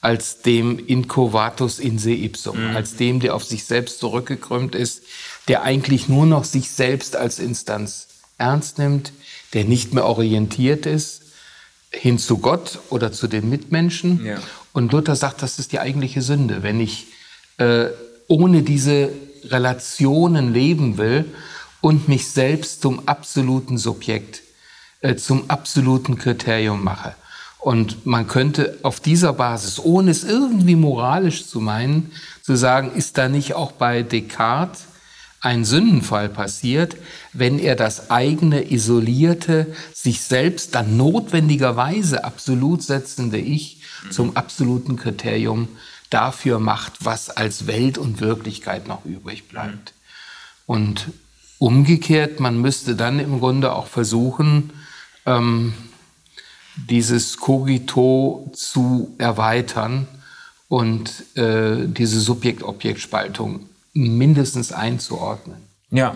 [0.00, 2.76] als dem Incovatus in se ipsum, mhm.
[2.76, 5.02] als dem, der auf sich selbst zurückgekrümmt ist,
[5.48, 8.08] der eigentlich nur noch sich selbst als Instanz
[8.38, 9.12] ernst nimmt,
[9.52, 11.20] der nicht mehr orientiert ist
[11.92, 14.24] hin zu Gott oder zu den Mitmenschen.
[14.24, 14.38] Ja.
[14.72, 17.08] Und Luther sagt, das ist die eigentliche Sünde, wenn ich
[17.58, 17.86] äh,
[18.28, 19.10] ohne diese
[19.44, 21.24] Relationen leben will
[21.80, 24.42] und mich selbst zum absoluten Subjekt,
[25.00, 27.14] äh, zum absoluten Kriterium mache.
[27.60, 32.10] Und man könnte auf dieser Basis, ohne es irgendwie moralisch zu meinen,
[32.42, 34.84] zu sagen, ist da nicht auch bei Descartes
[35.42, 36.96] ein Sündenfall passiert,
[37.32, 45.68] wenn er das eigene isolierte, sich selbst dann notwendigerweise absolut setzende Ich zum absoluten Kriterium
[46.10, 49.94] dafür macht, was als Welt und Wirklichkeit noch übrig bleibt.
[50.66, 51.08] Und
[51.58, 54.70] umgekehrt, man müsste dann im Grunde auch versuchen,
[55.26, 55.72] ähm,
[56.88, 60.08] dieses Cogito zu erweitern
[60.68, 65.56] und äh, diese Subjekt-Objekt-Spaltung mindestens einzuordnen.
[65.90, 66.14] Ja,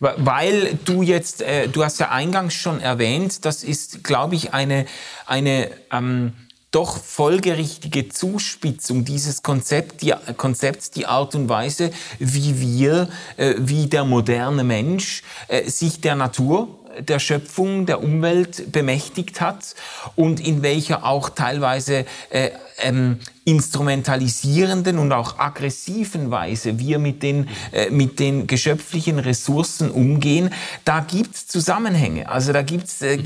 [0.00, 4.86] weil du jetzt, äh, du hast ja eingangs schon erwähnt, das ist, glaube ich, eine,
[5.26, 6.32] eine ähm,
[6.70, 13.86] doch folgerichtige Zuspitzung dieses Konzept, die, Konzepts, die Art und Weise, wie wir, äh, wie
[13.88, 19.74] der moderne Mensch äh, sich der Natur der Schöpfung, der Umwelt bemächtigt hat
[20.16, 22.50] und in welcher auch teilweise äh,
[22.82, 30.50] ähm, instrumentalisierenden und auch aggressiven Weise wir mit den, äh, mit den geschöpflichen Ressourcen umgehen,
[30.84, 32.28] da gibt's Zusammenhänge.
[32.28, 33.18] Also da gibt's äh,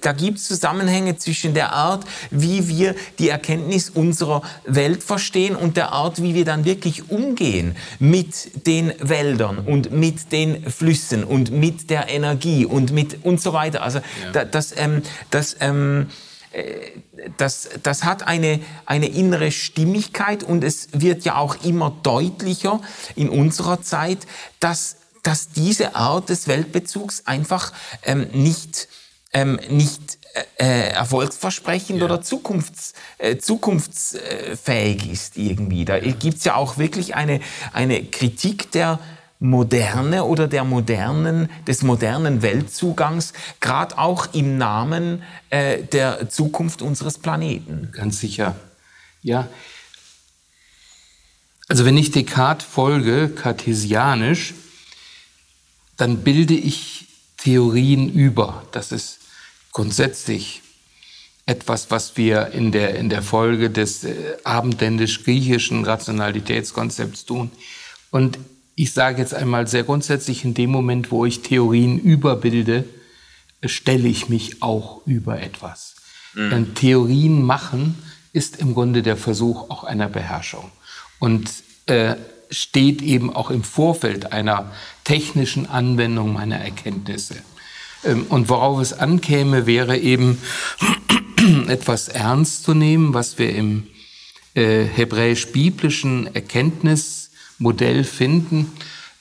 [0.00, 5.92] da gibt's Zusammenhänge zwischen der Art, wie wir die Erkenntnis unserer Welt verstehen und der
[5.92, 11.90] Art, wie wir dann wirklich umgehen mit den Wäldern und mit den Flüssen und mit
[11.90, 13.82] der Energie und mit und so weiter.
[13.82, 14.00] Also
[14.34, 14.44] ja.
[14.44, 16.29] das, ähm, das ähm, äh,
[17.36, 22.80] das, das hat eine, eine innere Stimmigkeit und es wird ja auch immer deutlicher
[23.14, 24.18] in unserer Zeit,
[24.58, 28.88] dass, dass diese Art des Weltbezugs einfach ähm, nicht,
[29.32, 30.18] ähm, nicht
[30.58, 32.04] äh, äh erfolgsversprechend ja.
[32.06, 35.84] oder zukunfts, äh, zukunftsfähig ist irgendwie.
[35.84, 37.40] Da gibt's ja auch wirklich eine,
[37.72, 38.98] eine Kritik der,
[39.40, 47.18] Moderne oder der modernen, des modernen Weltzugangs, gerade auch im Namen äh, der Zukunft unseres
[47.18, 47.90] Planeten.
[47.92, 48.54] Ganz sicher.
[49.22, 49.48] Ja.
[51.68, 54.54] Also wenn ich Descartes folge, kartesianisch,
[55.96, 57.06] dann bilde ich
[57.38, 58.66] Theorien über.
[58.72, 59.20] Das ist
[59.72, 60.62] grundsätzlich
[61.46, 67.50] etwas, was wir in der, in der Folge des äh, abendländisch-griechischen Rationalitätskonzepts tun.
[68.10, 68.38] Und
[68.80, 72.86] ich sage jetzt einmal sehr grundsätzlich, in dem Moment, wo ich Theorien überbilde,
[73.62, 75.96] stelle ich mich auch über etwas.
[76.32, 76.50] Mhm.
[76.50, 77.98] Denn Theorien machen
[78.32, 80.70] ist im Grunde der Versuch auch einer Beherrschung
[81.18, 81.50] und
[81.86, 82.16] äh,
[82.50, 84.72] steht eben auch im Vorfeld einer
[85.04, 87.36] technischen Anwendung meiner Erkenntnisse.
[88.02, 90.38] Ähm, und worauf es ankäme, wäre eben
[91.68, 93.88] etwas ernst zu nehmen, was wir im
[94.54, 97.19] äh, hebräisch-biblischen Erkenntnis
[97.60, 98.72] Modell finden.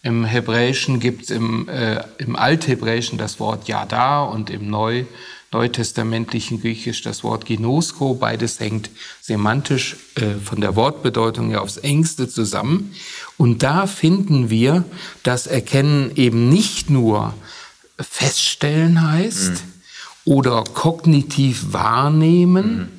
[0.01, 5.03] Im Hebräischen gibt es im, äh, im Althebräischen das Wort Yada und im Neu,
[5.51, 8.13] neutestamentlichen Griechisch das Wort Ginosko.
[8.13, 12.95] Beides hängt semantisch äh, von der Wortbedeutung her aufs engste zusammen.
[13.37, 14.85] Und da finden wir,
[15.23, 17.33] dass Erkennen eben nicht nur
[17.99, 20.33] feststellen heißt mhm.
[20.33, 22.89] oder kognitiv wahrnehmen, mhm.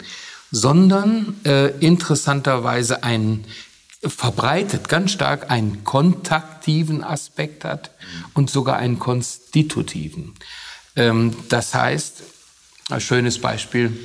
[0.51, 3.47] sondern äh, interessanterweise einen
[4.03, 7.91] verbreitet ganz stark einen kontaktiven Aspekt hat
[8.35, 10.35] und sogar einen konstitutiven.
[10.97, 12.23] Ähm, das heißt,
[12.91, 13.97] ein schönes Beispiel,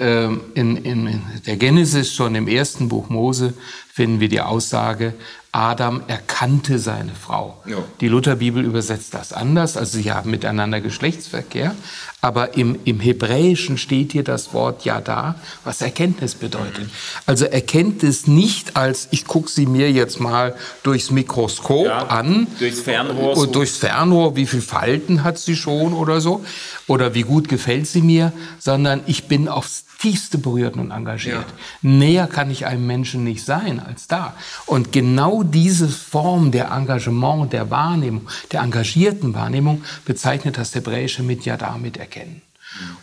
[0.00, 3.54] ähm, in, in der Genesis, schon im ersten Buch Mose,
[3.92, 5.14] finden wir die Aussage,
[5.50, 7.62] Adam erkannte seine Frau.
[7.66, 7.78] Ja.
[8.00, 11.74] Die Lutherbibel übersetzt das anders, also sie haben miteinander Geschlechtsverkehr,
[12.20, 16.88] aber im, im Hebräischen steht hier das Wort ja da, was Erkenntnis bedeutet.
[17.26, 22.80] Also Erkenntnis nicht als, ich gucke sie mir jetzt mal durchs Mikroskop ja, an, durchs
[22.80, 23.46] Fernrohr, so.
[23.46, 26.44] durchs Fernrohr, wie viel Falten hat sie schon oder so,
[26.88, 31.44] oder wie gut gefällt sie mir, sondern ich bin aufs tiefste berührt und engagiert.
[31.82, 31.90] Ja.
[31.90, 34.34] Näher kann ich einem Menschen nicht sein als da.
[34.66, 41.44] Und genau diese Form der Engagement, der Wahrnehmung, der engagierten Wahrnehmung bezeichnet das Hebräische mit
[41.44, 42.42] Yada, mit Erkennen.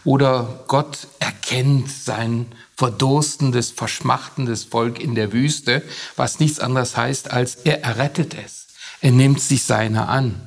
[0.03, 2.45] Oder Gott erkennt sein
[2.77, 5.81] verdurstendes, verschmachtendes Volk in der Wüste,
[6.15, 8.67] was nichts anderes heißt, als er errettet es.
[9.01, 10.41] Er nimmt sich seiner an.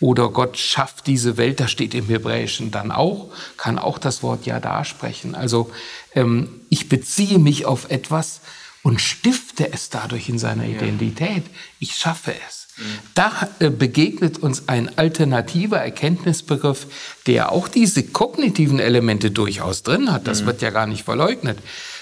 [0.00, 4.44] Oder Gott schafft diese Welt, das steht im Hebräischen dann auch, kann auch das Wort
[4.46, 5.34] Ja da sprechen.
[5.34, 5.70] Also
[6.14, 8.40] ähm, ich beziehe mich auf etwas
[8.82, 11.44] und stifte es dadurch in seiner Identität.
[11.80, 12.66] Ich schaffe es.
[13.14, 16.86] Da äh, begegnet uns ein alternativer Erkenntnisbegriff,
[17.26, 20.26] der auch diese kognitiven Elemente durchaus drin hat.
[20.26, 21.58] Das wird ja gar nicht verleugnet.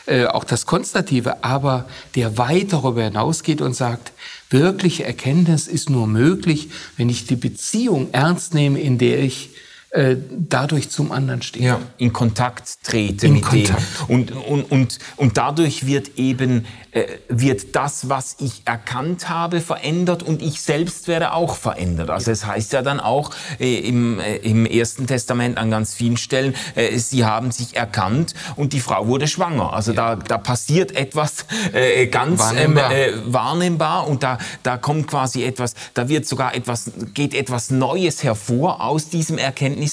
[0.07, 4.13] Äh, auch das Konstative, aber der weit darüber hinausgeht und sagt,
[4.55, 9.51] Wirkliche Erkenntnis ist nur möglich, wenn ich die Beziehung ernst nehme, in der ich
[9.95, 11.65] äh, dadurch zum anderen stehe.
[11.65, 13.81] Ja, in Kontakt trete in mit Kontakt.
[14.09, 14.15] dem.
[14.17, 20.25] Und, und, und, und dadurch wird eben äh, wird das, was ich erkannt habe, verändert
[20.25, 22.11] und ich selbst werde auch verändert.
[22.11, 23.31] Also es heißt ja dann auch
[23.61, 28.35] äh, im, äh, im Ersten Testament an ganz vielen Stellen, äh, sie haben sich erkannt
[28.57, 29.75] und die Frau wurde schwanger.
[29.75, 30.17] Also ja.
[30.17, 32.93] da, da passiert etwas äh, ganz wahrnehmbar.
[32.93, 37.71] Ähm, äh, wahrnehmbar und da, da kommt quasi etwas, da wird sogar etwas, geht etwas
[37.71, 39.84] Neues hervor aus diesem Erkenntnis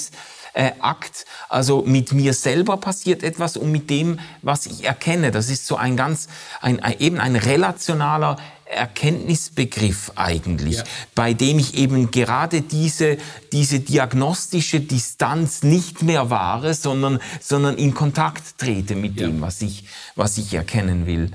[0.54, 1.26] äh, Akt.
[1.50, 5.32] Also mit mir selber passiert etwas und mit dem, was ich erkenne.
[5.32, 6.28] Das ist so ein ganz,
[6.62, 10.84] ein, ein eben ein relationaler Erkenntnisbegriff eigentlich, ja.
[11.14, 13.18] bei dem ich eben gerade diese,
[13.52, 19.28] diese diagnostische Distanz nicht mehr wahre, sondern, sondern in Kontakt trete mit ja.
[19.28, 21.32] dem, was ich, was ich erkennen will.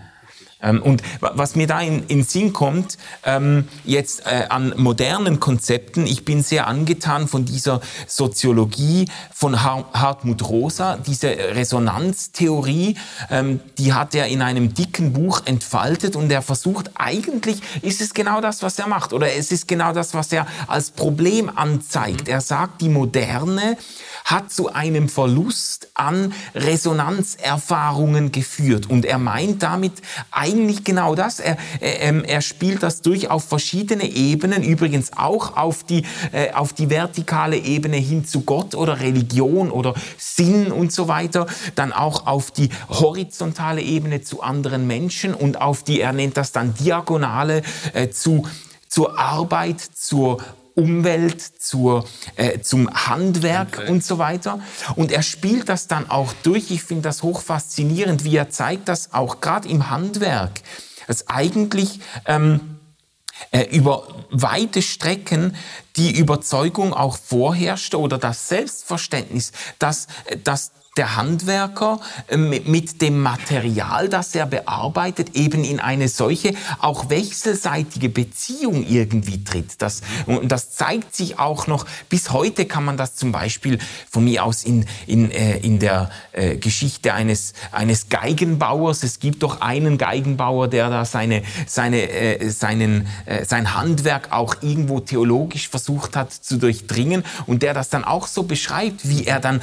[0.62, 6.06] Ähm, und was mir da in, in Sinn kommt, ähm, jetzt äh, an modernen Konzepten,
[6.06, 12.96] ich bin sehr angetan von dieser Soziologie von Hartmut Rosa, diese Resonanztheorie,
[13.30, 18.14] ähm, die hat er in einem dicken Buch entfaltet und er versucht, eigentlich ist es
[18.14, 22.28] genau das, was er macht, oder es ist genau das, was er als Problem anzeigt.
[22.28, 22.32] Mhm.
[22.32, 23.76] Er sagt, die Moderne
[24.24, 28.90] hat zu einem Verlust an Resonanzerfahrungen geführt.
[28.90, 29.92] Und er meint damit
[30.46, 31.40] eigentlich genau das.
[31.40, 36.52] Er, er, ähm, er spielt das durch auf verschiedene Ebenen, übrigens auch auf die, äh,
[36.52, 41.92] auf die vertikale Ebene hin zu Gott oder Religion oder Sinn und so weiter, dann
[41.92, 46.74] auch auf die horizontale Ebene zu anderen Menschen und auf die, er nennt das dann
[46.74, 48.44] diagonale, äh, zu
[48.88, 50.38] zur Arbeit, zur
[50.76, 53.90] Umwelt, zur, äh, zum Handwerk okay.
[53.90, 54.60] und so weiter.
[54.94, 56.70] Und er spielt das dann auch durch.
[56.70, 60.60] Ich finde das hochfaszinierend, wie er zeigt, dass auch gerade im Handwerk
[61.08, 62.78] es eigentlich ähm,
[63.50, 65.56] äh, über weite Strecken
[65.96, 73.20] die Überzeugung auch vorherrschte oder das Selbstverständnis, dass, äh, dass der Handwerker äh, mit dem
[73.20, 79.82] Material, das er bearbeitet, eben in eine solche auch wechselseitige Beziehung irgendwie tritt.
[79.82, 83.78] Das, und das zeigt sich auch noch, bis heute kann man das zum Beispiel
[84.10, 89.42] von mir aus in, in, äh, in der äh, Geschichte eines, eines Geigenbauers, es gibt
[89.42, 93.06] doch einen Geigenbauer, der da seine, seine, seinen,
[93.46, 98.44] sein Handwerk auch irgendwo theologisch versucht hat zu durchdringen und der das dann auch so
[98.44, 99.60] beschreibt, wie er dann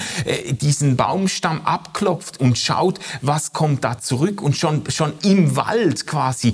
[0.62, 6.06] diesen Baum Baumstamm abklopft und schaut, was kommt da zurück und schon, schon im Wald
[6.06, 6.54] quasi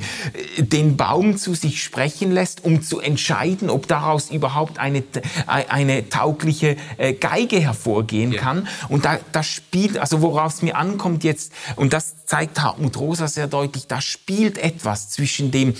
[0.57, 5.03] äh, den Baum zu sich sprechen lässt, um zu entscheiden, ob daraus überhaupt eine,
[5.47, 8.41] eine taugliche äh, Geige hervorgehen ja.
[8.41, 8.67] kann.
[8.89, 13.27] Und da, das spielt, also worauf es mir ankommt jetzt, und das zeigt Hartmut Rosa
[13.27, 15.73] sehr deutlich, da spielt etwas zwischen dem,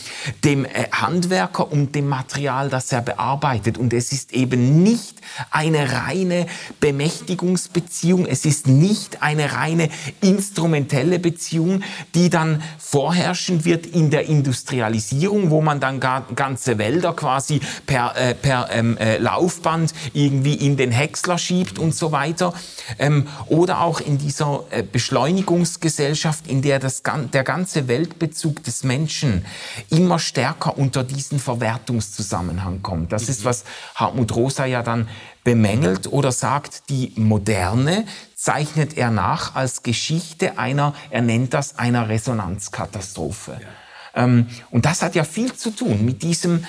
[0.44, 3.78] dem äh, Handwerker und dem Material, das er bearbeitet.
[3.78, 6.48] Und es ist eben nicht eine reine
[6.80, 9.90] Bemächtigungsbeziehung, es ist nicht eine reine
[10.22, 11.84] instrumentelle Beziehung,
[12.16, 18.34] die dann vorherrschen wird in der Industrialisierung, wo man dann ganze Wälder quasi per, äh,
[18.34, 22.56] per ähm, äh, Laufband irgendwie in den Häcksler schiebt und so weiter.
[22.98, 29.46] Ähm, oder auch in dieser äh, Beschleunigungsgesellschaft, in der das, der ganze Weltbezug des Menschen
[29.90, 33.12] immer stärker unter diesen Verwertungszusammenhang kommt.
[33.12, 33.64] Das ist, was
[33.96, 35.08] Hartmut Rosa ja dann
[35.44, 42.10] bemängelt oder sagt, die Moderne zeichnet er nach als Geschichte einer, er nennt das einer
[42.10, 43.60] Resonanzkatastrophe.
[43.62, 43.68] Ja.
[44.16, 46.66] Ähm, und das hat ja viel zu tun mit diesem,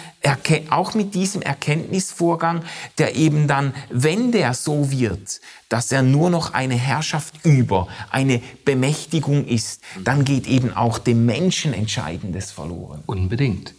[0.71, 2.63] auch mit diesem Erkenntnisvorgang,
[2.99, 8.43] der eben dann, wenn der so wird, dass er nur noch eine Herrschaft über, eine
[8.65, 13.03] Bemächtigung ist, dann geht eben auch dem Menschen Entscheidendes verloren.
[13.07, 13.75] Unbedingt.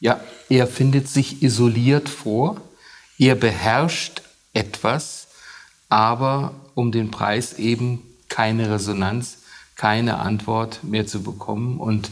[0.00, 2.60] Ja, er findet sich isoliert vor,
[3.18, 5.28] er beherrscht etwas,
[5.88, 9.38] aber um den Preis eben keine Resonanz,
[9.76, 12.10] keine Antwort mehr zu bekommen und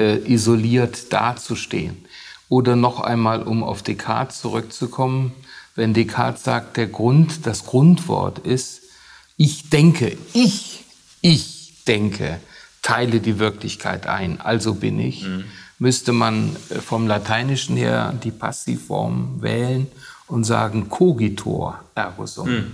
[0.00, 2.04] äh, isoliert dazustehen.
[2.48, 5.32] Oder noch einmal, um auf Descartes zurückzukommen,
[5.76, 8.82] wenn Descartes sagt, der Grund, das Grundwort ist,
[9.36, 10.84] ich denke, ich,
[11.20, 12.40] ich denke,
[12.82, 15.44] teile die Wirklichkeit ein, also bin ich, mhm.
[15.78, 19.86] müsste man äh, vom Lateinischen her die Passivform wählen
[20.26, 22.50] und sagen cogitor ergo sum.
[22.50, 22.72] Mhm.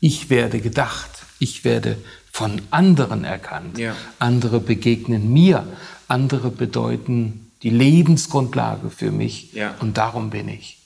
[0.00, 1.96] Ich werde gedacht, ich werde
[2.32, 3.78] von anderen erkannt.
[3.78, 3.96] Ja.
[4.18, 5.66] Andere begegnen mir,
[6.06, 9.74] andere bedeuten die Lebensgrundlage für mich ja.
[9.80, 10.78] und darum bin ich.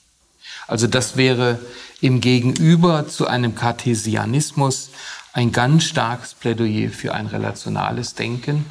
[0.67, 1.59] Also das wäre
[2.01, 4.89] im Gegenüber zu einem Kartesianismus
[5.33, 8.65] ein ganz starkes Plädoyer für ein relationales Denken,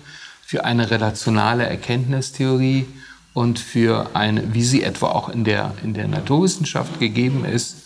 [0.45, 2.87] für eine relationale Erkenntnistheorie
[3.35, 7.77] und für eine, wie sie etwa auch in der, in der Naturwissenschaft gegeben ist,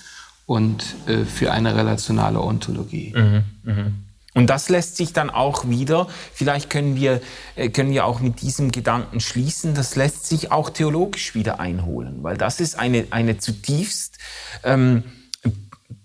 [0.46, 3.12] und äh, für eine relationale Ontologie.
[3.14, 3.92] Mhm, mh.
[4.34, 7.22] Und das lässt sich dann auch wieder, vielleicht können wir,
[7.54, 12.22] äh, können wir auch mit diesem Gedanken schließen, das lässt sich auch theologisch wieder einholen,
[12.22, 14.18] weil das ist eine, eine zutiefst
[14.62, 15.04] ähm,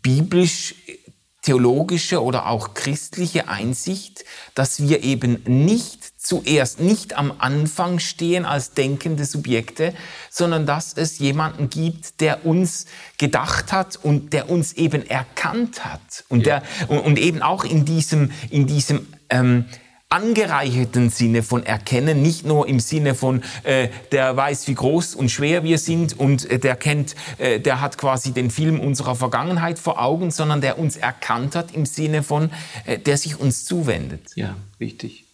[0.01, 0.75] biblisch
[1.41, 4.23] theologische oder auch christliche Einsicht,
[4.55, 9.95] dass wir eben nicht zuerst nicht am Anfang stehen als denkende Subjekte,
[10.30, 12.86] sondern dass es jemanden gibt, der uns
[13.17, 16.59] gedacht hat und der uns eben erkannt hat und, ja.
[16.59, 19.65] der, und, und, eben auch in diesem, in diesem ähm,
[20.09, 25.30] angereicherten Sinne von Erkennen, nicht nur im Sinne von, äh, der weiß, wie groß und
[25.32, 29.80] schwer wir sind und äh, der kennt, äh, der hat quasi den Film unserer Vergangenheit
[29.80, 32.51] vor Augen, sondern der uns erkannt hat im Sinne von,
[32.86, 34.30] äh, der sich uns zuwendet.
[34.36, 35.26] Ja, wichtig.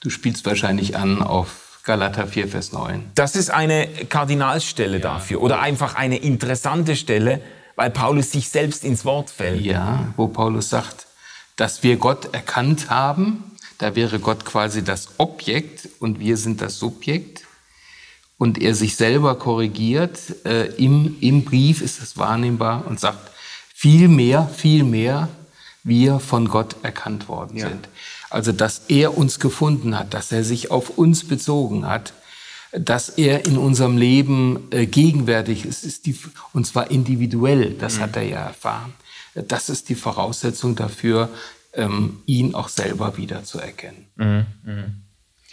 [0.00, 3.10] Du spielst wahrscheinlich an auf Galater 4, Vers 9.
[3.14, 5.02] Das ist eine Kardinalstelle ja.
[5.02, 7.40] dafür oder einfach eine interessante Stelle,
[7.76, 9.62] weil Paulus sich selbst ins Wort fällt.
[9.62, 11.06] Ja, wo Paulus sagt,
[11.56, 13.52] dass wir Gott erkannt haben
[13.82, 17.42] da wäre Gott quasi das Objekt und wir sind das Subjekt.
[18.38, 20.20] Und er sich selber korrigiert.
[20.44, 23.32] Äh, im, Im Brief ist es wahrnehmbar und sagt,
[23.74, 25.28] viel mehr, viel mehr
[25.82, 27.70] wir von Gott erkannt worden ja.
[27.70, 27.88] sind.
[28.32, 32.14] Also, dass er uns gefunden hat, dass er sich auf uns bezogen hat,
[32.72, 36.18] dass er in unserem Leben äh, gegenwärtig ist, ist die,
[36.54, 38.00] und zwar individuell, das mhm.
[38.00, 38.94] hat er ja erfahren.
[39.34, 41.28] Das ist die Voraussetzung dafür,
[41.74, 44.06] ähm, ihn auch selber wieder zu erkennen.
[44.16, 45.02] Mhm, mhm.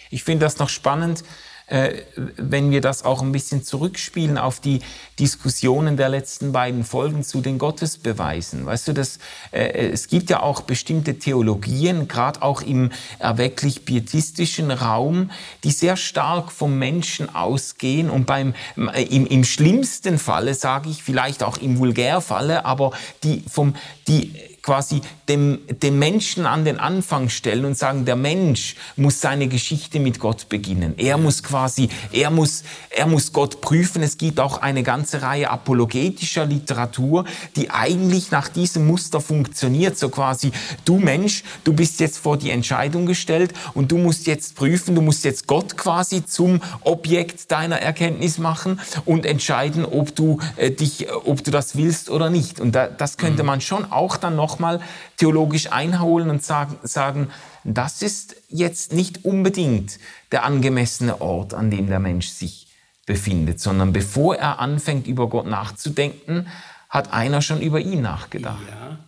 [0.09, 1.25] Ich finde das noch spannend,
[1.69, 2.01] äh,
[2.35, 4.81] wenn wir das auch ein bisschen zurückspielen auf die
[5.19, 8.65] Diskussionen der letzten beiden Folgen zu den Gottesbeweisen.
[8.65, 9.19] Weißt du, das,
[9.51, 15.29] äh, es gibt ja auch bestimmte Theologien, gerade auch im erwecklich pietistischen Raum,
[15.63, 18.53] die sehr stark vom Menschen ausgehen und beim,
[18.93, 22.91] äh, im, im schlimmsten Falle, sage ich, vielleicht auch im Vulgärfalle, aber
[23.23, 23.75] die vom,
[24.07, 29.47] die quasi dem, dem Menschen an den Anfang stellen und sagen, der Mensch muss seine
[29.47, 30.95] Geschichte mit Gott beginnen.
[30.97, 34.03] Er muss quasi, er muss, er muss Gott prüfen.
[34.03, 39.97] Es gibt auch eine ganze Reihe apologetischer Literatur, die eigentlich nach diesem Muster funktioniert.
[39.97, 40.51] So quasi,
[40.85, 45.01] du Mensch, du bist jetzt vor die Entscheidung gestellt und du musst jetzt prüfen, du
[45.01, 51.07] musst jetzt Gott quasi zum Objekt deiner Erkenntnis machen und entscheiden, ob du äh, dich,
[51.11, 52.59] ob du das willst oder nicht.
[52.59, 53.47] Und da, das könnte mhm.
[53.47, 54.81] man schon auch dann nochmal
[55.17, 57.29] theologisch einholen und sagen, sagen,
[57.63, 59.99] das ist jetzt nicht unbedingt
[60.31, 62.67] der angemessene Ort, an dem der Mensch sich
[63.05, 66.47] befindet, sondern bevor er anfängt, über Gott nachzudenken,
[66.89, 68.63] hat einer schon über ihn nachgedacht.
[68.67, 68.99] Ja,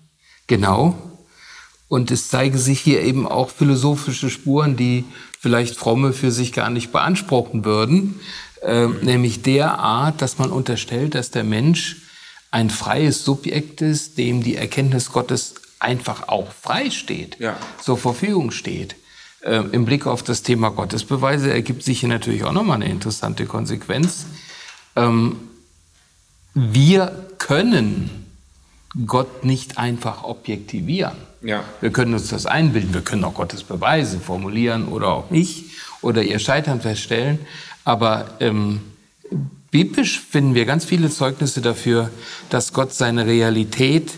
[0.48, 0.96] genau.
[1.88, 5.06] Und es zeigen sich hier eben auch philosophische Spuren, die
[5.40, 8.20] vielleicht Fromme für sich gar nicht beanspruchen würden,
[8.62, 12.01] äh, nämlich der Art, dass man unterstellt, dass der Mensch
[12.52, 17.58] ein freies Subjekt ist, dem die Erkenntnis Gottes einfach auch frei steht, ja.
[17.82, 18.96] zur Verfügung steht.
[19.44, 23.46] Ähm, Im Blick auf das Thema Gottesbeweise ergibt sich hier natürlich auch nochmal eine interessante
[23.46, 24.26] Konsequenz.
[24.96, 25.38] Ähm,
[26.54, 28.28] wir können
[29.08, 31.16] Gott nicht einfach objektivieren.
[31.42, 31.64] Ja.
[31.80, 35.72] Wir können uns das einbilden, wir können auch Gottes Beweise formulieren oder auch nicht
[36.02, 37.40] oder ihr Scheitern feststellen.
[37.84, 38.82] Aber ähm,
[39.72, 42.12] biblisch finden wir ganz viele Zeugnisse dafür,
[42.50, 44.12] dass Gott seine Realität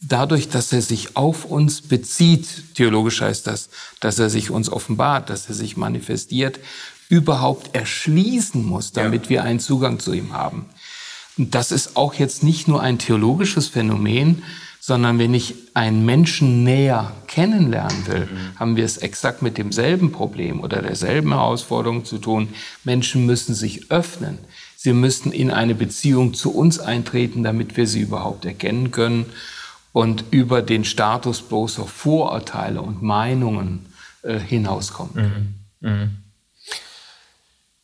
[0.00, 5.30] dadurch, dass er sich auf uns bezieht, theologisch heißt das, dass er sich uns offenbart,
[5.30, 6.60] dass er sich manifestiert,
[7.08, 9.30] überhaupt erschließen muss, damit ja.
[9.30, 10.66] wir einen Zugang zu ihm haben.
[11.36, 14.42] Und das ist auch jetzt nicht nur ein theologisches Phänomen,
[14.80, 18.58] sondern wenn ich einen Menschen näher kennenlernen will, mhm.
[18.58, 22.48] haben wir es exakt mit demselben Problem oder derselben Herausforderung zu tun.
[22.84, 24.38] Menschen müssen sich öffnen.
[24.80, 29.26] Sie müssen in eine Beziehung zu uns eintreten, damit wir sie überhaupt erkennen können
[29.92, 33.86] und über den Status bloßer Vorurteile und Meinungen
[34.22, 35.16] äh, hinauskommt.
[35.16, 35.54] Mhm.
[35.80, 36.18] Mhm.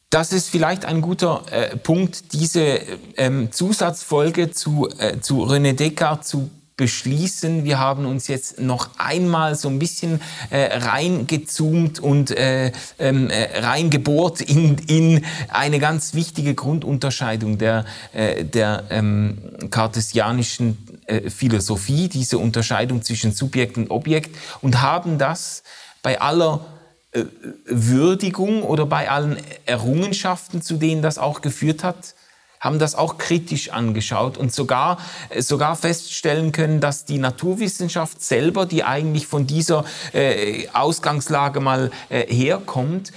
[0.08, 2.78] Das ist vielleicht ein guter äh, Punkt, diese
[3.16, 7.64] ähm, Zusatzfolge zu, äh, zu René Descartes zu beschließen.
[7.64, 10.20] Wir haben uns jetzt noch einmal so ein bisschen
[10.50, 18.44] äh, reingezoomt und äh, ähm, äh, reingebohrt in, in eine ganz wichtige Grundunterscheidung der, äh,
[18.44, 19.38] der ähm,
[19.70, 25.62] kartesianischen äh, Philosophie, diese Unterscheidung zwischen Subjekt und Objekt und haben das
[26.02, 26.66] bei aller
[27.12, 27.24] äh,
[27.66, 32.14] Würdigung oder bei allen Errungenschaften, zu denen das auch geführt hat,
[32.64, 34.98] haben das auch kritisch angeschaut und sogar,
[35.28, 41.90] äh, sogar feststellen können, dass die Naturwissenschaft selber, die eigentlich von dieser äh, Ausgangslage mal
[42.08, 43.12] äh, herkommt,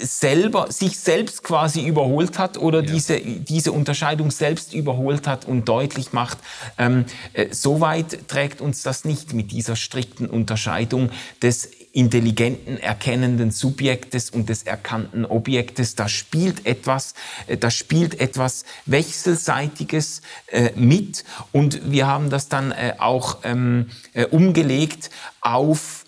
[0.00, 2.92] selber, sich selbst quasi überholt hat oder ja.
[2.92, 6.38] diese, diese Unterscheidung selbst überholt hat und deutlich macht,
[6.78, 11.10] ähm, äh, so weit trägt uns das nicht mit dieser strikten Unterscheidung
[11.42, 15.94] des intelligenten, erkennenden Subjektes und des erkannten Objektes.
[15.94, 17.14] Da spielt etwas,
[17.46, 23.86] äh, da spielt etwas Wechselseitiges äh, mit und wir haben das dann äh, auch ähm,
[24.12, 26.04] äh, umgelegt auf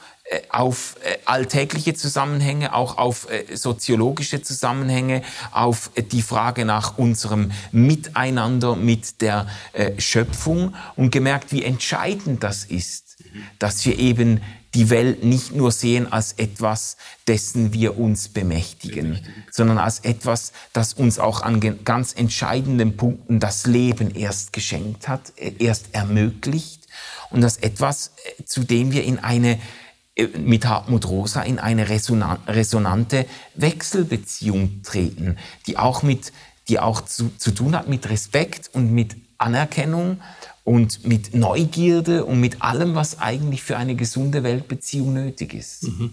[0.51, 5.23] auf alltägliche Zusammenhänge, auch auf soziologische Zusammenhänge,
[5.53, 9.47] auf die Frage nach unserem Miteinander mit der
[9.97, 13.17] Schöpfung und gemerkt, wie entscheidend das ist,
[13.59, 14.43] dass wir eben
[14.75, 16.97] die Welt nicht nur sehen als etwas,
[17.27, 23.67] dessen wir uns bemächtigen, sondern als etwas, das uns auch an ganz entscheidenden Punkten das
[23.67, 26.87] Leben erst geschenkt hat, erst ermöglicht.
[27.31, 28.13] Und das etwas,
[28.45, 29.59] zu dem wir in eine
[30.19, 36.33] äh, mit Hartmut Rosa in eine resonante Wechselbeziehung treten, die auch mit,
[36.69, 40.21] die auch zu, zu tun hat mit Respekt und mit Anerkennung
[40.69, 45.85] und mit Neugierde und mit allem, was eigentlich für eine gesunde Weltbeziehung nötig ist.
[45.85, 46.11] Mhm.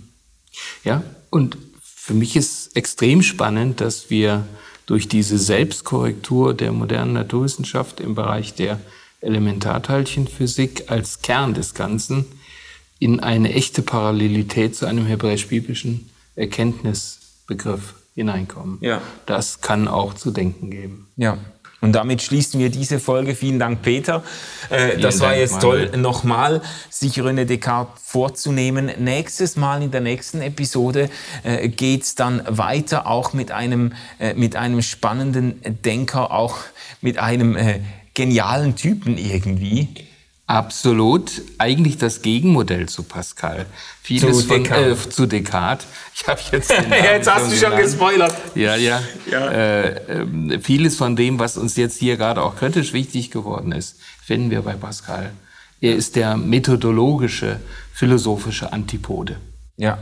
[0.86, 4.48] Ja, und für mich ist extrem spannend, dass wir
[4.86, 8.80] durch diese Selbstkorrektur der modernen Naturwissenschaft im Bereich der
[9.20, 12.24] Elementarteilchenphysik als Kern des Ganzen
[12.98, 18.78] in eine echte Parallelität zu einem hebräisch-biblischen Erkenntnisbegriff hineinkommen.
[18.80, 19.02] Ja.
[19.26, 21.08] Das kann auch zu denken geben.
[21.18, 21.40] Ja.
[21.82, 23.36] Und damit schließen wir diese Folge.
[23.36, 24.24] Vielen Dank, Peter.
[24.70, 28.92] Äh, das war Dank, jetzt toll, nochmal sich René Descartes vorzunehmen.
[28.98, 31.10] Nächstes Mal in der nächsten Episode
[31.44, 36.58] äh, geht's dann weiter, auch mit einem, äh, mit einem spannenden Denker, auch
[37.02, 37.82] mit einem äh,
[38.14, 39.90] genialen Typen irgendwie.
[40.48, 43.66] Absolut, eigentlich das Gegenmodell zu Pascal.
[44.04, 45.02] Vieles zu Descartes.
[45.02, 45.88] Von, äh, zu Descartes.
[46.14, 46.72] Ich habe jetzt.
[46.90, 47.82] jetzt hast du schon genannt.
[47.82, 48.36] gespoilert.
[48.54, 49.02] Ja, ja.
[49.30, 49.50] ja.
[49.50, 54.00] Äh, äh, vieles von dem, was uns jetzt hier gerade auch kritisch wichtig geworden ist,
[54.24, 55.32] finden wir bei Pascal.
[55.82, 57.60] Er ist der methodologische,
[57.92, 59.38] philosophische Antipode.
[59.78, 59.98] Ja.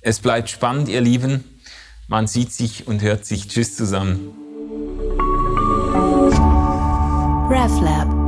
[0.00, 1.44] Es bleibt spannend, ihr Lieben.
[2.06, 3.48] Man sieht sich und hört sich.
[3.48, 4.30] Tschüss zusammen.
[7.50, 8.21] RefLab